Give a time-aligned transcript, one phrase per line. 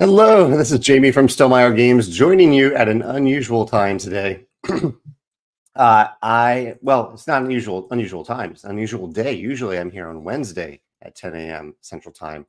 [0.00, 4.46] Hello, this is Jamey from Stonemaier Games joining you at an unusual time today.
[5.76, 8.52] uh, I well, it's not unusual unusual time.
[8.52, 9.34] It's unusual day.
[9.34, 11.74] Usually, I'm here on Wednesday at 10 a.m.
[11.82, 12.46] Central Time,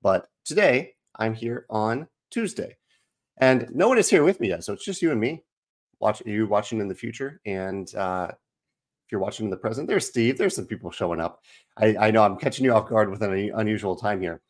[0.00, 2.76] but today I'm here on Tuesday,
[3.38, 4.62] and no one is here with me yet.
[4.62, 5.42] So it's just you and me.
[5.98, 10.06] Watch you watching in the future, and uh, if you're watching in the present, there's
[10.06, 10.38] Steve.
[10.38, 11.42] There's some people showing up.
[11.76, 14.40] I, I know I'm catching you off guard with an unusual time here,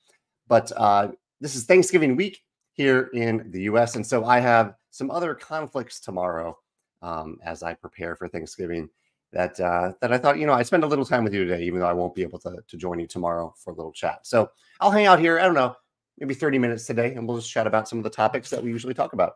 [0.49, 1.09] but uh,
[1.41, 2.41] this is Thanksgiving week
[2.73, 3.97] here in the US.
[3.97, 6.57] And so I have some other conflicts tomorrow
[7.03, 8.89] um, as I prepare for Thanksgiving
[9.33, 11.65] that uh, that I thought, you know, I spend a little time with you today,
[11.65, 14.27] even though I won't be able to, to join you tomorrow for a little chat.
[14.27, 14.51] So
[14.81, 15.75] I'll hang out here, I don't know,
[16.19, 18.71] maybe 30 minutes today, and we'll just chat about some of the topics that we
[18.71, 19.35] usually talk about.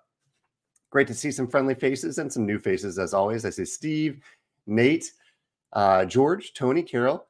[0.91, 3.45] Great to see some friendly faces and some new faces as always.
[3.45, 4.23] I see Steve,
[4.67, 5.11] Nate,
[5.73, 7.27] uh, George, Tony, Carol,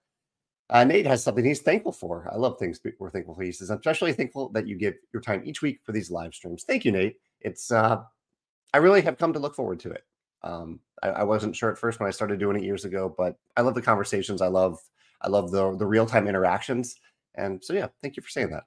[0.71, 2.29] uh, Nate has something he's thankful for.
[2.33, 3.43] I love things we're thankful for.
[3.43, 6.35] He says, I'm especially thankful that you give your time each week for these live
[6.35, 6.65] streams.
[6.65, 7.17] Thank you, Nate.
[7.41, 8.03] It's, uh,
[8.75, 10.05] I really have come to look forward to it.
[10.43, 13.37] Um, I, I, wasn't sure at first when I started doing it years ago, but
[13.57, 14.43] I love the conversations.
[14.43, 14.79] I love,
[15.23, 16.97] I love the, the real time interactions.
[17.37, 18.65] And so, yeah, thank you for saying that.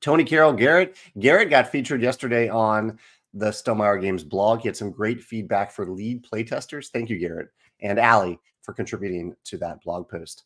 [0.00, 0.96] Tony Carroll, Garrett.
[1.18, 2.98] Garrett got featured yesterday on
[3.34, 4.60] the Stonemaier Games blog.
[4.60, 6.88] He had some great feedback for lead playtesters.
[6.88, 7.48] Thank you, Garrett.
[7.80, 10.44] And Allie for contributing to that blog post.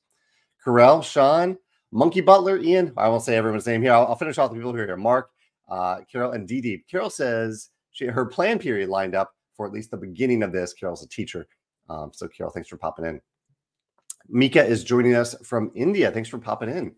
[0.64, 1.58] Carell, Sean,
[1.90, 2.92] Monkey Butler, Ian.
[2.96, 3.92] I won't say everyone's name here.
[3.92, 4.96] I'll, I'll finish off the people who are here.
[4.96, 5.30] Mark,
[5.68, 6.84] uh, Carol, and Dee Dee.
[6.90, 10.72] Carol says she her plan period lined up for at least the beginning of this.
[10.72, 11.46] Carol's a teacher.
[11.88, 13.20] Um, so, Carol, thanks for popping in.
[14.28, 16.10] Mika is joining us from India.
[16.10, 16.94] Thanks for popping in.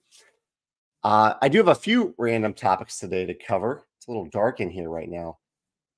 [1.03, 3.87] Uh, I do have a few random topics today to cover.
[3.99, 5.39] It's a little dark in here right now.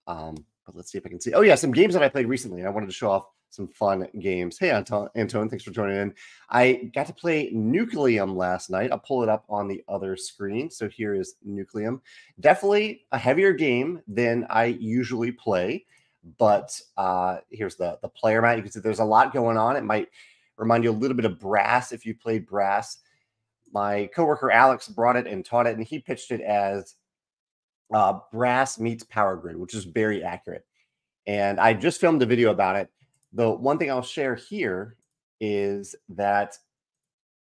[0.07, 1.33] Um, but let's see if I can see.
[1.33, 2.65] Oh, yeah, some games that I played recently.
[2.65, 4.59] I wanted to show off some fun games.
[4.59, 6.15] Hey, Anton, Anton, thanks for joining in.
[6.51, 8.93] I got to play Nucleum last night.
[8.93, 10.71] I'll pull it up on the other screen.
[10.71, 12.01] So here is Nucleum.
[12.41, 15.87] Definitely a heavier game than I usually play,
[16.39, 18.57] but uh, here's the the player mat.
[18.57, 19.77] You can see there's a lot going on.
[19.77, 20.09] It might
[20.57, 22.99] remind you a little bit of Brass if you played Brass.
[23.73, 26.95] My coworker Alex brought it and taught it, and he pitched it as
[27.93, 30.65] uh, Brass meets Power Grid, which is very accurate.
[31.27, 32.91] And I just filmed a video about it
[33.37, 34.97] the one thing I'll share here
[35.41, 36.57] is that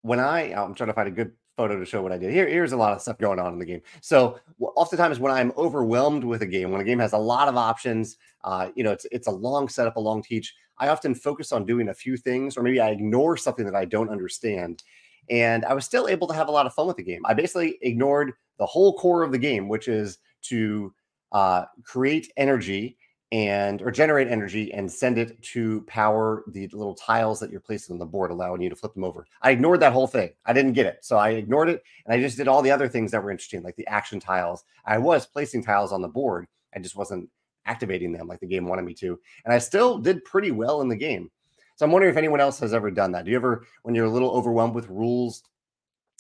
[0.02, 2.32] when I I'm trying to find a good photo to show what I did.
[2.32, 3.82] Here, here's a lot of stuff going on in the game.
[4.02, 7.56] So oftentimes when I'm overwhelmed with a game, when a game has a lot of
[7.56, 10.54] options, uh, you know, it's it's a long setup, a long teach.
[10.80, 13.86] I often focus on doing a few things, or maybe I ignore something that I
[13.86, 14.84] don't understand.
[15.30, 17.22] And I was still able to have a lot of fun with the game.
[17.26, 20.94] I basically ignored the whole core of the game, which is to
[21.32, 22.98] uh, create energy
[23.34, 27.92] and or generate energy and send it to power the little tiles that you're placing
[27.92, 29.26] on the board, allowing you to flip them over.
[29.42, 30.30] I ignored that whole thing.
[30.46, 31.00] I didn't get it.
[31.02, 33.64] So I ignored it and I just did all the other things that were interesting,
[33.64, 34.66] like the action tiles.
[34.86, 36.46] I was placing tiles on the board.
[36.76, 37.28] I just wasn't
[37.66, 39.20] activating them like the game wanted me to.
[39.46, 41.32] And I still did pretty well in the game.
[41.76, 43.26] So I'm wondering if anyone else has ever done that.
[43.26, 45.42] Do you ever, when you're a little overwhelmed with rules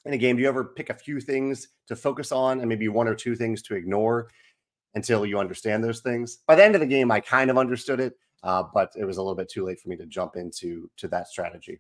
[0.06, 2.88] in a game, do you ever pick a few things to focus on and maybe
[2.88, 4.30] one or two things to ignore
[4.96, 6.40] until you understand those things.
[6.48, 9.18] By the end of the game, I kind of understood it, uh, but it was
[9.18, 11.80] a little bit too late for me to jump into to that strategy.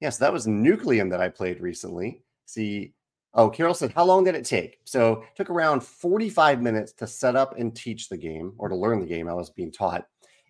[0.00, 2.22] Yeah, so that was Nucleum that I played recently.
[2.46, 2.94] See,
[3.34, 4.80] oh, Carol said, how long did it take?
[4.84, 8.76] So it took around 45 minutes to set up and teach the game or to
[8.76, 10.06] learn the game I was being taught.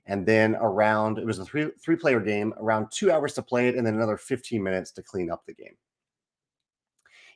[0.06, 3.68] And then around, it was a three, three player game, around two hours to play
[3.68, 5.76] it, and then another 15 minutes to clean up the game.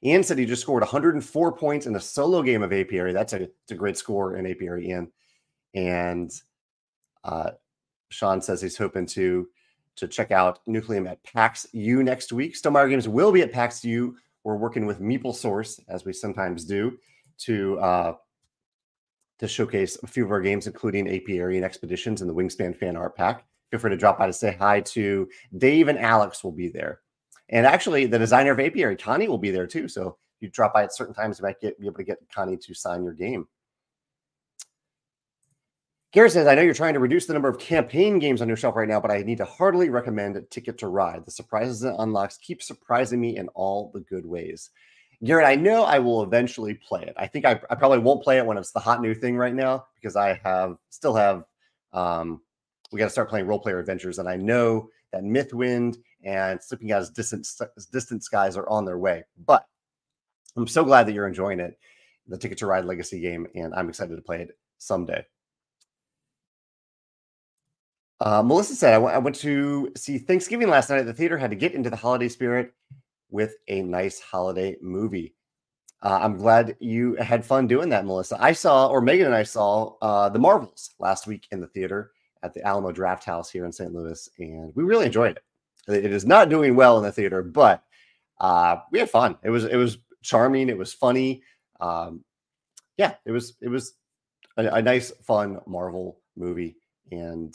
[0.05, 3.13] Ian said he just scored 104 points in a solo game of Apiary.
[3.13, 5.11] That's a, a great score in Apiary, Ian.
[5.75, 6.31] And
[7.25, 7.53] uh,
[8.09, 9.49] Sean says he's hoping to
[9.97, 12.55] to check out Nucleum at PAX U next week.
[12.55, 14.15] Stonemaier Games will be at PAX U.
[14.45, 16.99] We're working with Meeple Source, as we sometimes do,
[17.39, 18.15] to uh,
[19.39, 22.97] to showcase a few of our games, including Apiary and Expeditions and the Wingspan Fan
[22.97, 23.45] Art Pack.
[23.71, 26.45] Feel free to drop by to say hi to Dave and Alex.
[26.45, 27.01] Will be there.
[27.49, 29.89] And actually, the designer of Apiary, Connie, will be there too.
[29.89, 32.57] So you drop by at certain times, you might get be able to get Connie
[32.57, 33.47] to sign your game.
[36.13, 38.57] Garrett says, I know you're trying to reduce the number of campaign games on your
[38.57, 41.27] shelf right now, but I need to heartily recommend Ticket to Ride.
[41.27, 44.71] The surprises and unlocks keep surprising me in all the good ways.
[45.25, 47.15] Garrett, I know I will eventually play it.
[47.19, 49.55] I think I, I, probably won't play it when it's the hot new thing right
[49.55, 51.45] now because I have still have
[51.93, 52.41] um,
[52.93, 55.97] we got to start playing Roll Player Adventures, and I know that Mythwind
[56.27, 57.49] and Sleeping as Distant
[57.93, 59.25] Distant Skies are on their way.
[59.47, 59.67] But
[60.57, 61.79] I'm so glad that you're enjoying it,
[62.27, 65.25] the Ticket to Ride Legacy game, and I'm excited to play it someday.
[68.21, 71.57] Uh, Melissa said, I went to see Thanksgiving last night at the theater, had to
[71.57, 72.73] get into the holiday spirit
[73.31, 75.35] with a nice holiday movie.
[76.03, 78.37] Uh, I'm glad you had fun doing that, Melissa.
[78.41, 82.13] I saw, or Megan and I saw, uh, the Marvels last week in the theater
[82.43, 83.93] at the Alamo Drafthouse here in St.
[83.93, 85.43] Louis, and we really enjoyed it.
[85.89, 87.83] It is not doing well in the theater, but
[88.41, 89.37] uh, we had fun.
[89.43, 90.69] It was it was charming.
[90.69, 91.43] It was funny.
[91.81, 92.25] Um,
[92.97, 93.95] yeah, it was it was
[94.57, 96.77] a, a nice, fun Marvel movie,
[97.13, 97.55] and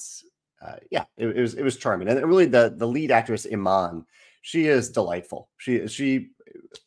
[0.66, 2.08] uh, yeah, it, it, was it was charming.
[2.08, 4.06] And really, the the lead actress Iman,
[4.42, 5.50] she is delightful.
[5.58, 6.30] She she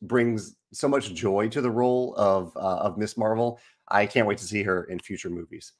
[0.03, 3.17] brings so much joy to the role of uh, of Ms.
[3.17, 3.61] Marvel.
[3.89, 5.73] I can't wait to see her in future movies.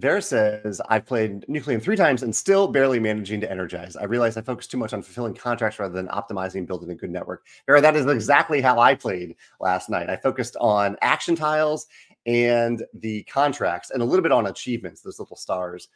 [0.00, 3.96] Vera says, I've played Nucleum three times and still barely managing to energize.
[3.96, 6.94] I realize I focus too much on fulfilling contracts rather than optimizing and building a
[6.94, 7.44] good network.
[7.66, 10.08] Vera, that is exactly how I played last night.
[10.08, 11.86] I focused on action tiles
[12.24, 15.88] and the contracts and a little bit on achievements, those little stars.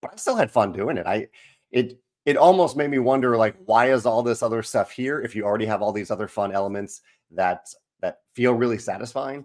[0.00, 1.06] But I still had fun doing it.
[1.06, 1.28] I
[1.70, 5.36] it it almost made me wonder like why is all this other stuff here if
[5.36, 7.02] you already have all these other fun elements
[7.32, 7.68] that
[8.00, 9.44] that feel really satisfying.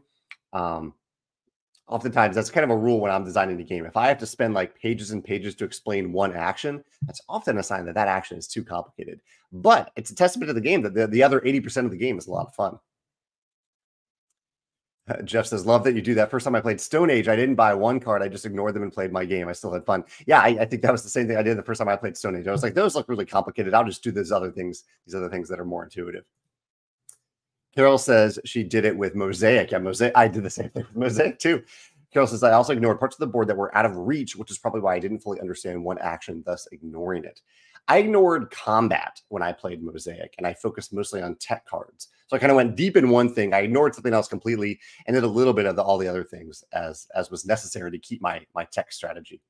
[0.53, 0.93] Um
[1.87, 3.85] oftentimes that's kind of a rule when I'm designing a game.
[3.85, 7.57] If I have to spend like pages and pages to explain one action, that's often
[7.57, 9.19] a sign that that action is too complicated.
[9.51, 12.17] But it's a testament to the game that the, the other 80% of the game
[12.17, 12.79] is a lot of fun.
[15.05, 16.31] Uh, Jeff says, Love that you do that.
[16.31, 18.21] First time I played Stone Age, I didn't buy one card.
[18.21, 19.49] I just ignored them and played my game.
[19.49, 20.05] I still had fun.
[20.25, 21.97] Yeah, I, I, think that was the same thing I did the first time I
[21.97, 22.47] played Stone Age.
[22.47, 23.73] I was like, those look really complicated.
[23.73, 26.23] I'll just do these other things, these other things that are more intuitive.
[27.75, 29.71] Carol says she did it with Mosaic.
[29.71, 30.13] Yeah, Mosaic.
[30.15, 31.63] I did the same thing with Mosaic too.
[32.11, 34.51] Carol says, I also ignored parts of the board that were out of reach, which
[34.51, 37.41] is probably why I didn't fully understand one action, thus ignoring it.
[37.87, 42.09] I ignored combat when I played Mosaic and I focused mostly on tech cards.
[42.27, 43.53] So I kind of went deep in one thing.
[43.53, 46.23] I ignored something else completely and did a little bit of the, all the other
[46.23, 49.41] things as, as was necessary to keep my, my tech strategy.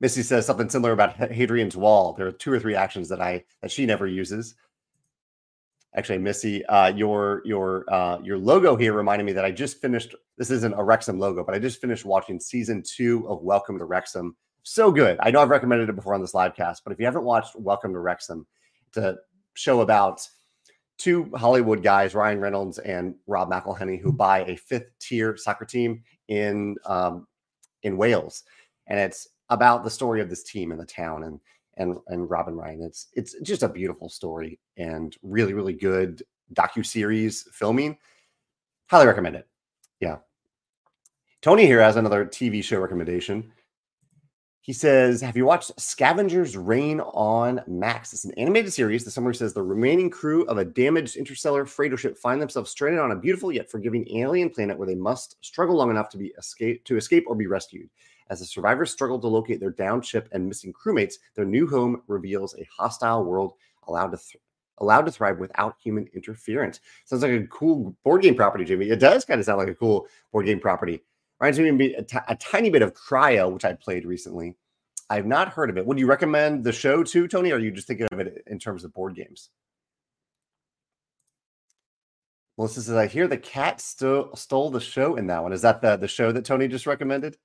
[0.00, 2.14] Missy says something similar about Hadrian's Wall.
[2.14, 4.54] There are two or three actions that I that she never uses
[5.96, 10.14] actually missy uh, your your uh, your logo here reminded me that i just finished
[10.36, 13.84] this isn't a wrexham logo but i just finished watching season two of welcome to
[13.84, 14.36] wrexham.
[14.62, 15.18] So good.
[15.20, 17.56] I know i've recommended it before on this live cast but if you haven't watched
[17.56, 18.46] welcome to wrexham
[18.88, 19.16] it's a
[19.54, 20.20] show about
[20.98, 26.02] two hollywood guys ryan reynolds and rob mcelhenney who buy a fifth tier soccer team
[26.28, 27.26] in um,
[27.82, 28.44] in wales.
[28.86, 31.24] And it's about the story of this team in the town.
[31.24, 31.40] And
[31.78, 32.82] and and Robin Ryan.
[32.82, 36.22] It's it's just a beautiful story and really really good
[36.54, 37.96] docu series filming.
[38.88, 39.48] Highly recommend it.
[40.00, 40.18] Yeah.
[41.40, 43.52] Tony here has another TV show recommendation.
[44.68, 48.12] He says, Have you watched Scavengers Reign on Max?
[48.12, 49.02] It's an animated series.
[49.02, 53.00] The summary says the remaining crew of a damaged interstellar freighter ship find themselves stranded
[53.00, 56.34] on a beautiful yet forgiving alien planet where they must struggle long enough to be
[56.38, 57.88] escape to escape or be rescued.
[58.30, 62.02] As the survivors struggle to locate their downed ship and missing crewmates, their new home
[62.06, 63.54] reveals a hostile world
[63.86, 64.42] allowed to th-
[64.80, 66.80] allowed to thrive without human interference.
[67.04, 68.90] Sounds like a cool board game property, Jimmy.
[68.90, 71.02] It does kind of sound like a cool board game property.
[71.40, 74.56] Reminds me a, t- a tiny bit of Cryo, which I played recently.
[75.10, 75.86] I've not heard of it.
[75.86, 77.50] Would you recommend the show to Tony?
[77.50, 79.50] Or are you just thinking of it in terms of board games?
[82.58, 85.52] Melissa says, I hear the cat st- stole the show in that one.
[85.52, 87.36] Is that the, the show that Tony just recommended?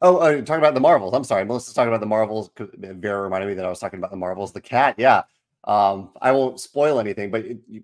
[0.00, 1.14] Oh, uh, talking about the Marvels.
[1.14, 2.50] I'm sorry, Melissa's talking about the Marvels.
[2.56, 4.52] Vera reminded me that I was talking about the Marvels.
[4.52, 5.22] The cat, yeah.
[5.64, 7.82] Um, I won't spoil anything, but it, you,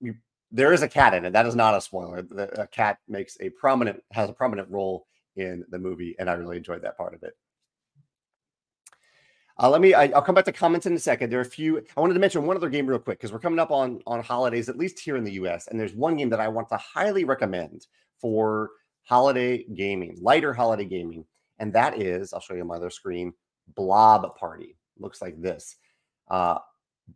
[0.00, 0.14] you,
[0.50, 1.32] there is a cat in it.
[1.32, 2.22] That is not a spoiler.
[2.22, 6.34] The a cat makes a prominent has a prominent role in the movie, and I
[6.34, 7.36] really enjoyed that part of it.
[9.60, 9.92] Uh, let me.
[9.92, 11.30] I, will come back to comments in a second.
[11.30, 11.78] There are a few.
[11.96, 14.22] I wanted to mention one other game real quick because we're coming up on on
[14.22, 15.66] holidays, at least here in the U.S.
[15.66, 17.86] And there's one game that I want to highly recommend
[18.20, 18.70] for
[19.02, 21.24] holiday gaming, lighter holiday gaming
[21.60, 23.32] and that is I'll show you on my other screen.
[23.76, 25.76] Blob Party looks like this.
[26.28, 26.58] Uh,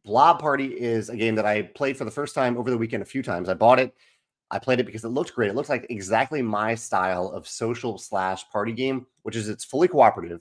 [0.04, 3.02] Blob Party is a game that I played for the first time over the weekend
[3.02, 3.48] a few times.
[3.48, 3.94] I bought it.
[4.50, 5.50] I played it because it looked great.
[5.50, 9.88] It looks like exactly my style of social slash party game, which is it's fully
[9.88, 10.40] cooperative.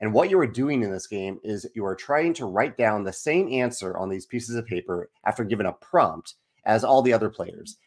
[0.00, 3.02] And what you are doing in this game is you are trying to write down
[3.02, 7.12] the same answer on these pieces of paper after given a prompt as all the
[7.12, 7.78] other players.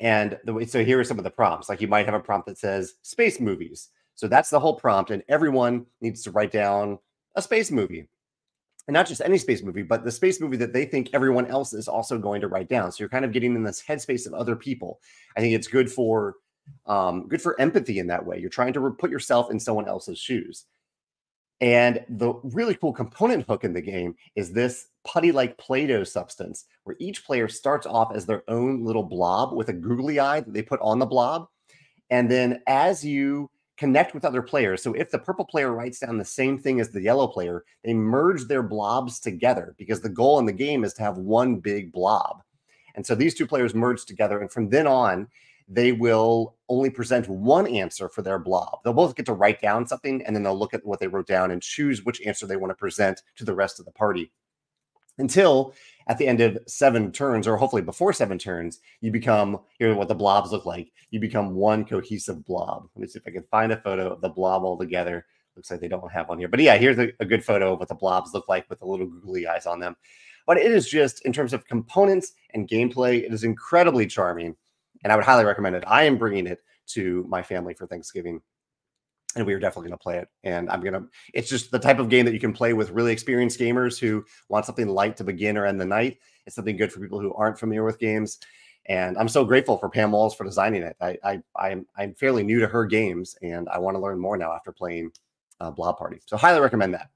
[0.00, 1.68] And the, so here are some of the prompts.
[1.68, 3.90] Like you might have a prompt that says space movies.
[4.14, 5.10] So that's the whole prompt.
[5.10, 6.98] And everyone needs to write down
[7.34, 8.08] a space movie.
[8.86, 11.72] And not just any space movie, but the space movie that they think everyone else
[11.72, 12.92] is also going to write down.
[12.92, 15.00] So you're kind of getting in this headspace of other people.
[15.36, 16.34] I think it's good for
[16.86, 18.38] um, good for empathy in that way.
[18.38, 20.66] You're trying to put yourself in someone else's shoes.
[21.60, 26.04] And the really cool component hook in the game is this putty like Play Doh
[26.04, 30.40] substance, where each player starts off as their own little blob with a googly eye
[30.40, 31.46] that they put on the blob.
[32.10, 34.82] And then as you connect with other players.
[34.82, 37.94] So if the purple player writes down the same thing as the yellow player, they
[37.94, 41.92] merge their blobs together because the goal in the game is to have one big
[41.92, 42.42] blob.
[42.94, 44.40] And so these two players merge together.
[44.40, 45.26] And from then on,
[45.66, 48.80] they will only present one answer for their blob.
[48.84, 51.26] They'll both get to write down something and then they'll look at what they wrote
[51.26, 54.30] down and choose which answer they want to present to the rest of the party
[55.18, 55.74] until
[56.06, 60.08] at the end of seven turns, or hopefully before seven turns, you become here what
[60.08, 60.92] the blobs look like.
[61.10, 62.88] You become one cohesive blob.
[62.94, 65.26] Let me see if I can find a photo of the blob all together.
[65.56, 67.78] Looks like they don't have one here, but yeah, here's a, a good photo of
[67.78, 69.94] what the blobs look like with the little googly eyes on them.
[70.46, 74.56] But it is just in terms of components and gameplay, it is incredibly charming,
[75.04, 75.84] and I would highly recommend it.
[75.86, 78.40] I am bringing it to my family for Thanksgiving
[79.36, 80.28] and we are definitely going to play it.
[80.44, 82.90] And I'm going to, it's just the type of game that you can play with
[82.90, 86.18] really experienced gamers who want something light to begin or end the night.
[86.46, 88.38] It's something good for people who aren't familiar with games.
[88.86, 90.96] And I'm so grateful for Pam Walls for designing it.
[91.00, 94.36] I, I, I'm, I'm fairly new to her games and I want to learn more
[94.36, 95.10] now after playing
[95.60, 96.20] uh, Blob Party.
[96.26, 97.10] So highly recommend that.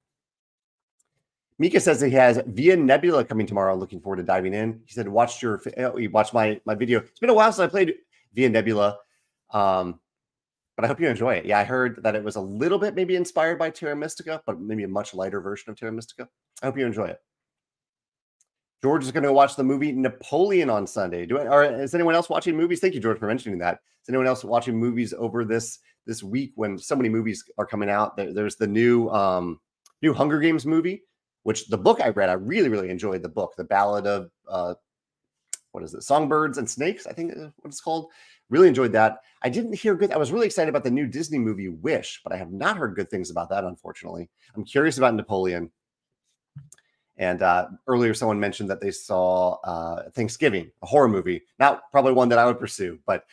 [1.59, 3.75] Mika says he has Via Nebula coming tomorrow.
[3.75, 4.81] Looking forward to diving in.
[4.87, 7.01] He said, watched your, oh, he watched my, my video.
[7.01, 7.95] It's been a while since I played
[8.33, 8.99] Via Nebula.
[9.51, 9.99] Um,
[10.79, 11.45] but I hope you enjoy it.
[11.45, 14.61] Yeah, I heard that it was a little bit maybe inspired by Terra Mystica, but
[14.61, 16.29] maybe a much lighter version of Terra Mystica.
[16.63, 17.21] I hope you enjoy it.
[18.81, 21.27] George is going to watch the movie Napoleon on Sunday.
[21.27, 22.79] Do I, or is anyone else watching movies?
[22.79, 23.81] Thank you, George, for mentioning that.
[24.05, 27.91] Is anyone else watching movies over this this week when so many movies are coming
[27.91, 28.17] out?
[28.17, 29.59] There, there's the new um,
[30.01, 31.03] new Hunger Games movie,
[31.43, 34.75] which the book I read, I really really enjoyed the book, the Ballad of uh,
[35.73, 37.05] what is it, Songbirds and Snakes?
[37.09, 38.13] I think what it's called.
[38.51, 39.21] Really enjoyed that.
[39.43, 40.13] I didn't hear good.
[40.13, 42.97] I was really excited about the new Disney movie Wish, but I have not heard
[42.97, 44.29] good things about that, unfortunately.
[44.57, 45.71] I'm curious about Napoleon.
[47.19, 51.43] And uh, earlier, someone mentioned that they saw uh, Thanksgiving, a horror movie.
[51.59, 53.25] Not probably one that I would pursue, but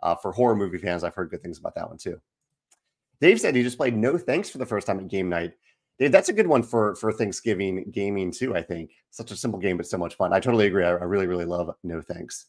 [0.00, 2.20] uh, for horror movie fans, I've heard good things about that one too.
[3.20, 5.54] Dave said he just played No Thanks for the first time at game night.
[5.98, 8.54] Dave, that's a good one for for Thanksgiving gaming too.
[8.54, 10.32] I think such a simple game, but so much fun.
[10.32, 10.84] I totally agree.
[10.84, 12.46] I, I really, really love No Thanks.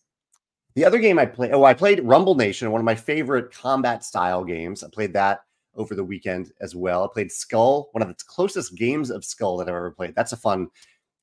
[0.80, 4.02] The other game I played, oh, I played Rumble Nation, one of my favorite combat
[4.02, 4.82] style games.
[4.82, 5.42] I played that
[5.76, 7.04] over the weekend as well.
[7.04, 10.16] I played Skull, one of the closest games of Skull that I've ever played.
[10.16, 10.70] That's a fun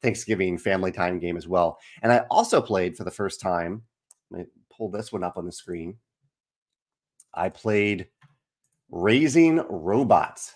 [0.02, 1.78] Thanksgiving family time game as well.
[2.02, 3.80] And I also played for the first time.
[4.30, 5.96] Let me pull this one up on the screen.
[7.32, 8.08] I played
[8.90, 10.54] Raising Robots.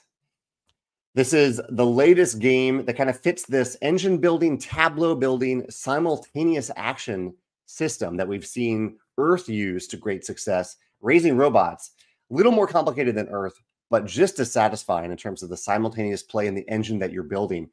[1.14, 6.70] This is the latest game that kind of fits this engine building, tableau building, simultaneous
[6.76, 7.32] action
[7.70, 11.92] system that we've seen Earth use to great success, raising robots,
[12.30, 13.60] a little more complicated than Earth,
[13.90, 17.22] but just as satisfying in terms of the simultaneous play in the engine that you're
[17.22, 17.68] building.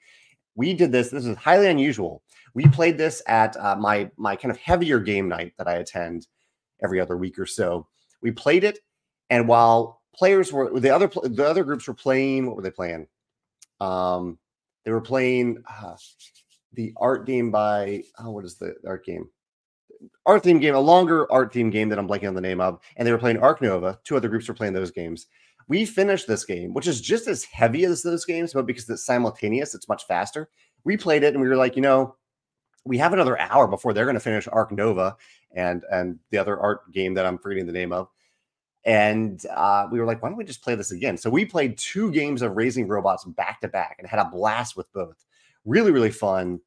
[0.55, 1.09] We did this.
[1.09, 2.23] This is highly unusual.
[2.53, 6.27] We played this at uh, my my kind of heavier game night that I attend
[6.83, 7.87] every other week or so.
[8.21, 8.79] We played it,
[9.29, 13.07] and while players were the other the other groups were playing, what were they playing?
[13.79, 14.39] Um,
[14.83, 15.95] they were playing uh,
[16.73, 19.29] the art game by oh, what is the art game?
[20.25, 22.79] Art theme game, a longer art theme game that I'm blanking on the name of,
[22.95, 23.99] and they were playing Ark Nova.
[24.03, 25.27] Two other groups were playing those games.
[25.67, 29.05] We finished this game, which is just as heavy as those games, but because it's
[29.05, 30.49] simultaneous, it's much faster.
[30.83, 32.15] We played it and we were like, you know,
[32.85, 35.17] we have another hour before they're going to finish Ark Nova
[35.53, 38.07] and and the other art game that I'm forgetting the name of.
[38.85, 41.17] And uh, we were like, why don't we just play this again?
[41.17, 44.77] So we played two games of Raising Robots back to back and had a blast
[44.77, 45.25] with both.
[45.65, 46.61] Really, really fun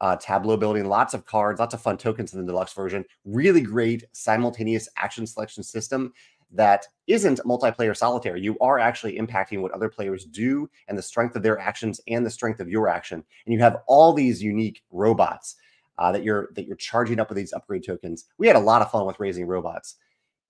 [0.00, 3.04] uh, tableau building, lots of cards, lots of fun tokens in the deluxe version.
[3.24, 6.12] Really great simultaneous action selection system
[6.52, 8.36] that isn't multiplayer solitaire.
[8.36, 12.24] You are actually impacting what other players do and the strength of their actions and
[12.24, 13.24] the strength of your action.
[13.44, 15.56] And you have all these unique robots
[15.98, 18.26] uh, that you're that you're charging up with these upgrade tokens.
[18.38, 19.96] We had a lot of fun with raising robots,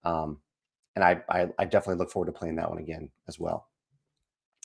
[0.04, 0.38] um,
[0.94, 3.68] and I, I I definitely look forward to playing that one again as well.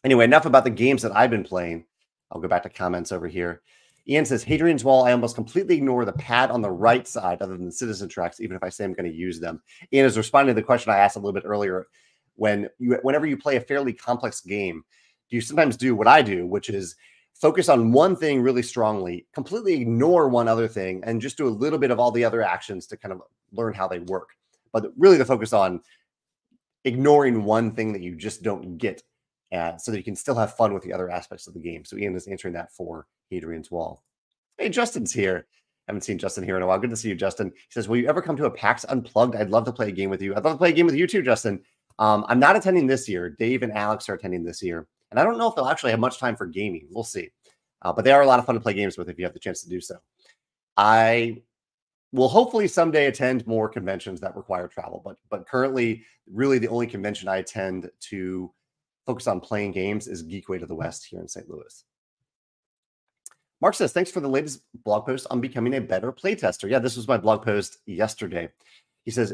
[0.03, 1.85] Anyway, enough about the games that I've been playing.
[2.31, 3.61] I'll go back to comments over here.
[4.07, 7.55] Ian says, Hadrian's Wall, I almost completely ignore the pad on the right side other
[7.57, 9.61] than the citizen tracks, even if I say I'm going to use them.
[9.93, 11.87] Ian is responding to the question I asked a little bit earlier.
[12.35, 14.83] When you, whenever you play a fairly complex game,
[15.29, 16.95] do you sometimes do what I do, which is
[17.33, 21.49] focus on one thing really strongly, completely ignore one other thing, and just do a
[21.49, 24.29] little bit of all the other actions to kind of learn how they work.
[24.71, 25.81] But really, the focus on
[26.85, 29.03] ignoring one thing that you just don't get
[29.51, 31.85] uh, so that you can still have fun with the other aspects of the game.
[31.85, 34.03] So Ian is answering that for Hadrian's Wall.
[34.57, 35.47] Hey, Justin's here.
[35.87, 36.77] Haven't seen Justin here in a while.
[36.77, 37.51] Good to see you, Justin.
[37.55, 39.35] He says, Will you ever come to a PAX Unplugged?
[39.35, 40.35] I'd love to play a game with you.
[40.35, 41.61] I'd love to play a game with you too, Justin.
[41.97, 43.29] Um, I'm not attending this year.
[43.31, 44.87] Dave and Alex are attending this year.
[45.09, 46.87] And I don't know if they'll actually have much time for gaming.
[46.91, 47.29] We'll see.
[47.81, 49.33] Uh, but they are a lot of fun to play games with if you have
[49.33, 49.95] the chance to do so.
[50.77, 51.41] I
[52.11, 55.01] will hopefully someday attend more conventions that require travel.
[55.03, 58.51] But but currently, really the only convention I attend to
[59.09, 61.49] focus on playing games is Geekway to the West here in St.
[61.49, 61.83] Louis.
[63.59, 66.69] Mark says, thanks for the latest blog post on becoming a better playtester.
[66.69, 68.49] Yeah, this was my blog post yesterday.
[69.05, 69.33] He says,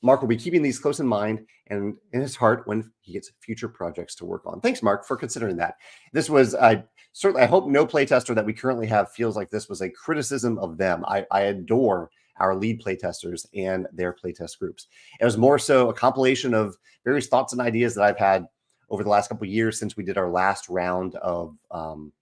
[0.00, 3.30] Mark will be keeping these close in mind and in his heart when he gets
[3.40, 4.62] future projects to work on.
[4.62, 5.74] Thanks, Mark, for considering that.
[6.14, 6.80] This was uh,
[7.12, 10.58] certainly, I hope no playtester that we currently have feels like this was a criticism
[10.58, 11.04] of them.
[11.06, 14.86] I, I adore our lead playtesters and their playtest groups.
[15.20, 18.46] It was more so a compilation of various thoughts and ideas that I've had
[18.90, 22.12] over the last couple years since we did our last round of um,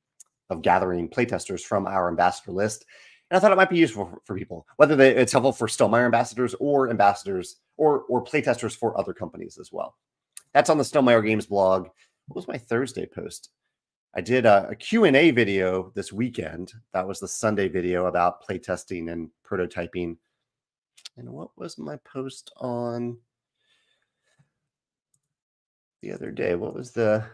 [0.50, 2.84] of gathering playtesters from our ambassador list.
[3.30, 5.66] And I thought it might be useful for, for people, whether they, it's helpful for
[5.66, 9.96] Stonemaier ambassadors or ambassadors or or playtesters for other companies as well.
[10.52, 11.88] That's on the Stonemaier Games blog.
[12.26, 13.50] What was my Thursday post?
[14.14, 16.72] I did a, a Q&A video this weekend.
[16.92, 20.16] That was the Sunday video about playtesting and prototyping.
[21.16, 23.18] And what was my post on
[26.02, 26.54] the other day?
[26.54, 27.24] What was the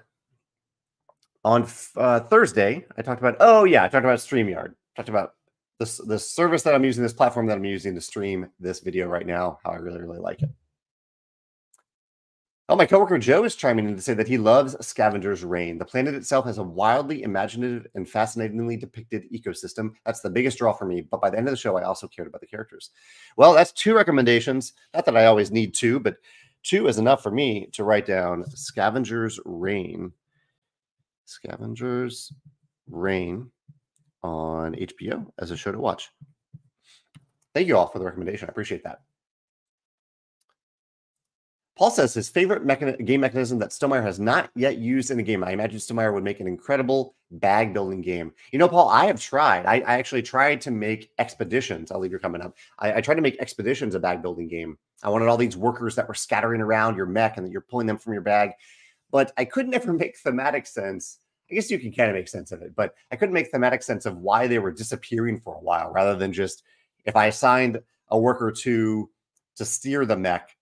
[1.44, 2.84] on uh, Thursday?
[2.96, 3.36] I talked about.
[3.40, 4.74] Oh yeah, I talked about Streamyard.
[4.96, 5.34] Talked about
[5.78, 9.06] this the service that I'm using, this platform that I'm using to stream this video
[9.08, 9.58] right now.
[9.64, 10.50] How I really really like it.
[12.70, 15.76] Oh, my coworker Joe is chiming in to say that he loves Scavenger's Reign.
[15.76, 19.90] The planet itself has a wildly imaginative and fascinatingly depicted ecosystem.
[20.06, 21.02] That's the biggest draw for me.
[21.02, 22.88] But by the end of the show, I also cared about the characters.
[23.36, 24.72] Well, that's two recommendations.
[24.94, 26.16] Not that I always need two, but
[26.64, 30.12] two is enough for me to write down Scavenger's Reign.
[31.26, 32.32] Scavenger's
[32.88, 33.50] Reign
[34.22, 36.10] on HBO as a show to watch.
[37.52, 38.48] Thank you all for the recommendation.
[38.48, 39.02] I appreciate that.
[41.76, 45.24] Paul says his favorite mechan- game mechanism that Stonemaier has not yet used in a
[45.24, 45.42] game.
[45.42, 48.32] I imagine Stonemaier would make an incredible bag building game.
[48.52, 49.66] You know, Paul, I have tried.
[49.66, 51.90] I, I actually tried to make expeditions.
[51.90, 52.56] I'll leave your comment up.
[52.78, 54.78] I, I, tried to make expeditions a bag building game.
[55.02, 57.88] I wanted all these workers that were scattering around your mech and that you're pulling
[57.88, 58.52] them from your bag,
[59.10, 61.18] but I could never make thematic sense.
[61.50, 63.82] I guess you can kind of make sense of it, but I couldn't make thematic
[63.82, 66.62] sense of why they were disappearing for a while rather than just
[67.04, 69.10] if I assigned a worker to
[69.56, 70.56] to steer the mech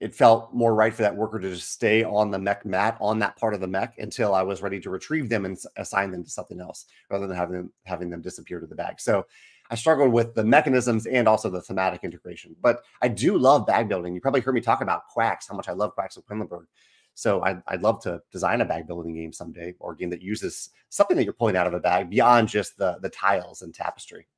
[0.00, 3.18] it felt more right for that worker to just stay on the mech mat on
[3.18, 6.22] that part of the mech until I was ready to retrieve them and assign them
[6.22, 9.00] to something else rather than having them having them disappear to the bag.
[9.00, 9.26] So
[9.70, 12.56] I struggled with the mechanisms and also the thematic integration.
[12.62, 14.14] But I do love bag building.
[14.14, 16.66] You probably heard me talk about Quacks, how much I love Quacks of Quedlinburg.
[17.14, 20.22] So I'd, I'd love to design a bag building game someday or a game that
[20.22, 23.74] uses something that you're pulling out of a bag beyond just the, the tiles and
[23.74, 24.28] tapestry.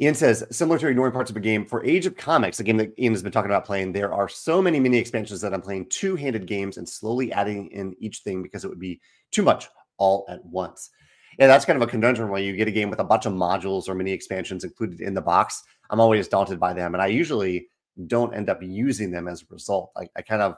[0.00, 2.76] Ian says, similar to ignoring parts of a game, for Age of Comics, a game
[2.76, 5.60] that Ian has been talking about playing, there are so many mini expansions that I'm
[5.60, 9.00] playing two handed games and slowly adding in each thing because it would be
[9.32, 10.90] too much all at once.
[11.38, 13.32] Yeah, that's kind of a conundrum when you get a game with a bunch of
[13.32, 15.64] modules or mini expansions included in the box.
[15.90, 17.68] I'm always daunted by them, and I usually
[18.06, 19.90] don't end up using them as a result.
[19.96, 20.54] I, I kind of,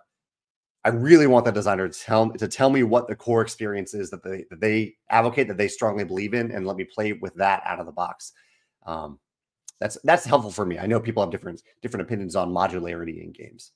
[0.85, 4.11] I really want the designer to tell to tell me what the core experience is
[4.11, 7.35] that they that they advocate that they strongly believe in, and let me play with
[7.37, 8.33] that out of the box.
[8.87, 9.19] Um,
[9.81, 10.79] that's that's helpful for me.
[10.79, 13.73] I know people have different different opinions on modularity in games.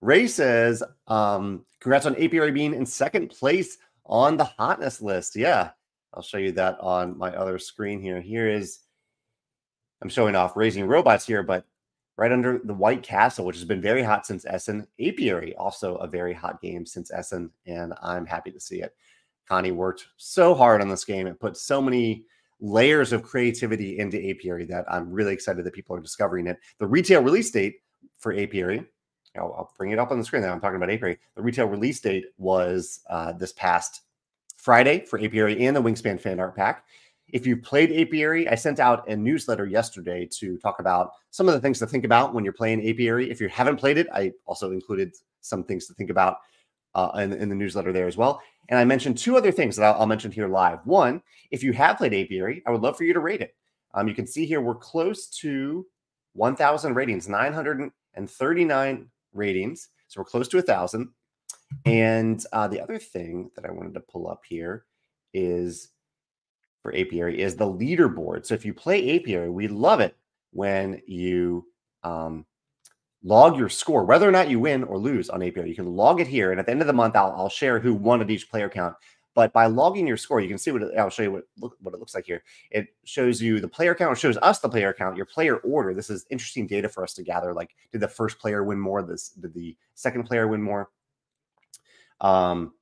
[0.00, 5.34] Ray says, um, congrats on Apiary being in second place on the hotness list.
[5.36, 5.70] Yeah,
[6.14, 8.20] I'll show you that on my other screen here.
[8.20, 8.80] Here is,
[10.00, 11.66] I'm showing off Raising Robots here, but
[12.16, 14.86] right under the White Castle, which has been very hot since Essen.
[15.00, 18.94] Apiary, also a very hot game since Essen, and I'm happy to see it.
[19.48, 22.24] Connie worked so hard on this game and put so many
[22.60, 26.58] layers of creativity into Apiary that I'm really excited that people are discovering it.
[26.78, 27.76] The retail release date
[28.18, 28.84] for Apiary,
[29.36, 30.52] I'll, I'll bring it up on the screen now.
[30.52, 31.18] I'm talking about Apiary.
[31.36, 34.02] The retail release date was uh, this past
[34.56, 36.84] Friday for Apiary and the Wingspan fan art pack.
[37.28, 41.54] If you've played Apiary, I sent out a newsletter yesterday to talk about some of
[41.54, 43.30] the things to think about when you're playing Apiary.
[43.30, 46.38] If you haven't played it, I also included some things to think about
[46.94, 48.40] uh, in, in, the newsletter there as well.
[48.68, 50.80] And I mentioned two other things that I'll, I'll, mention here live.
[50.84, 53.54] One, if you have played Apiary, I would love for you to rate it.
[53.94, 55.86] Um, you can see here we're close to
[56.34, 59.88] 1,000 ratings, 939 ratings.
[60.08, 61.08] So we're close to 1,000.
[61.84, 64.84] And uh, the other thing that I wanted to pull up here
[65.34, 65.90] is
[66.82, 68.46] for Apiary is the leaderboard.
[68.46, 70.16] So if you play Apiary, we love it
[70.52, 71.66] when you
[72.02, 72.46] um,
[73.22, 75.68] log your score, whether or not you win or lose on Apiary.
[75.68, 77.80] You can log it here, and at the end of the month, I'll, I'll share
[77.80, 78.94] who won at each player count.
[79.34, 81.76] But by logging your score, you can see what it, I'll show you what look,
[81.80, 82.42] what it looks like here.
[82.70, 84.18] It shows you the player count.
[84.18, 85.94] Shows us the player count, your player order.
[85.94, 87.54] This is interesting data for us to gather.
[87.54, 89.00] Like, did the first player win more?
[89.02, 90.90] This did the second player win more?
[92.20, 92.72] Um,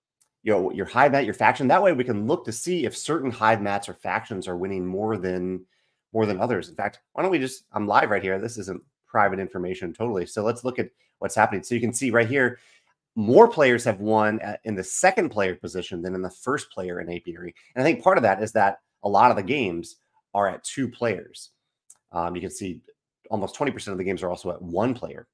[0.44, 1.68] you know your hive mat, your faction.
[1.68, 4.86] That way, we can look to see if certain hive mats or factions are winning
[4.86, 5.66] more than
[6.14, 6.70] more than others.
[6.70, 7.64] In fact, why don't we just?
[7.72, 8.38] I'm live right here.
[8.38, 8.82] This isn't
[9.16, 10.26] private information totally.
[10.26, 11.62] So let's look at what's happening.
[11.62, 12.58] So you can see right here,
[13.14, 17.10] more players have won in the second player position than in the first player in
[17.10, 17.54] apiary.
[17.74, 19.96] And I think part of that is that a lot of the games
[20.34, 21.52] are at two players.
[22.12, 22.82] Um, you can see
[23.30, 25.26] almost 20% of the games are also at one player.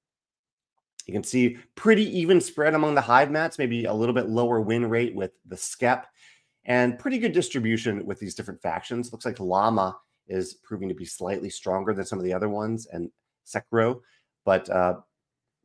[1.08, 4.60] You can see pretty even spread among the hive mats, maybe a little bit lower
[4.60, 6.06] win rate with the skep,
[6.66, 9.10] and pretty good distribution with these different factions.
[9.10, 12.86] Looks like Llama is proving to be slightly stronger than some of the other ones,
[12.86, 13.10] and
[13.46, 14.00] Sekiro,
[14.44, 14.94] but uh,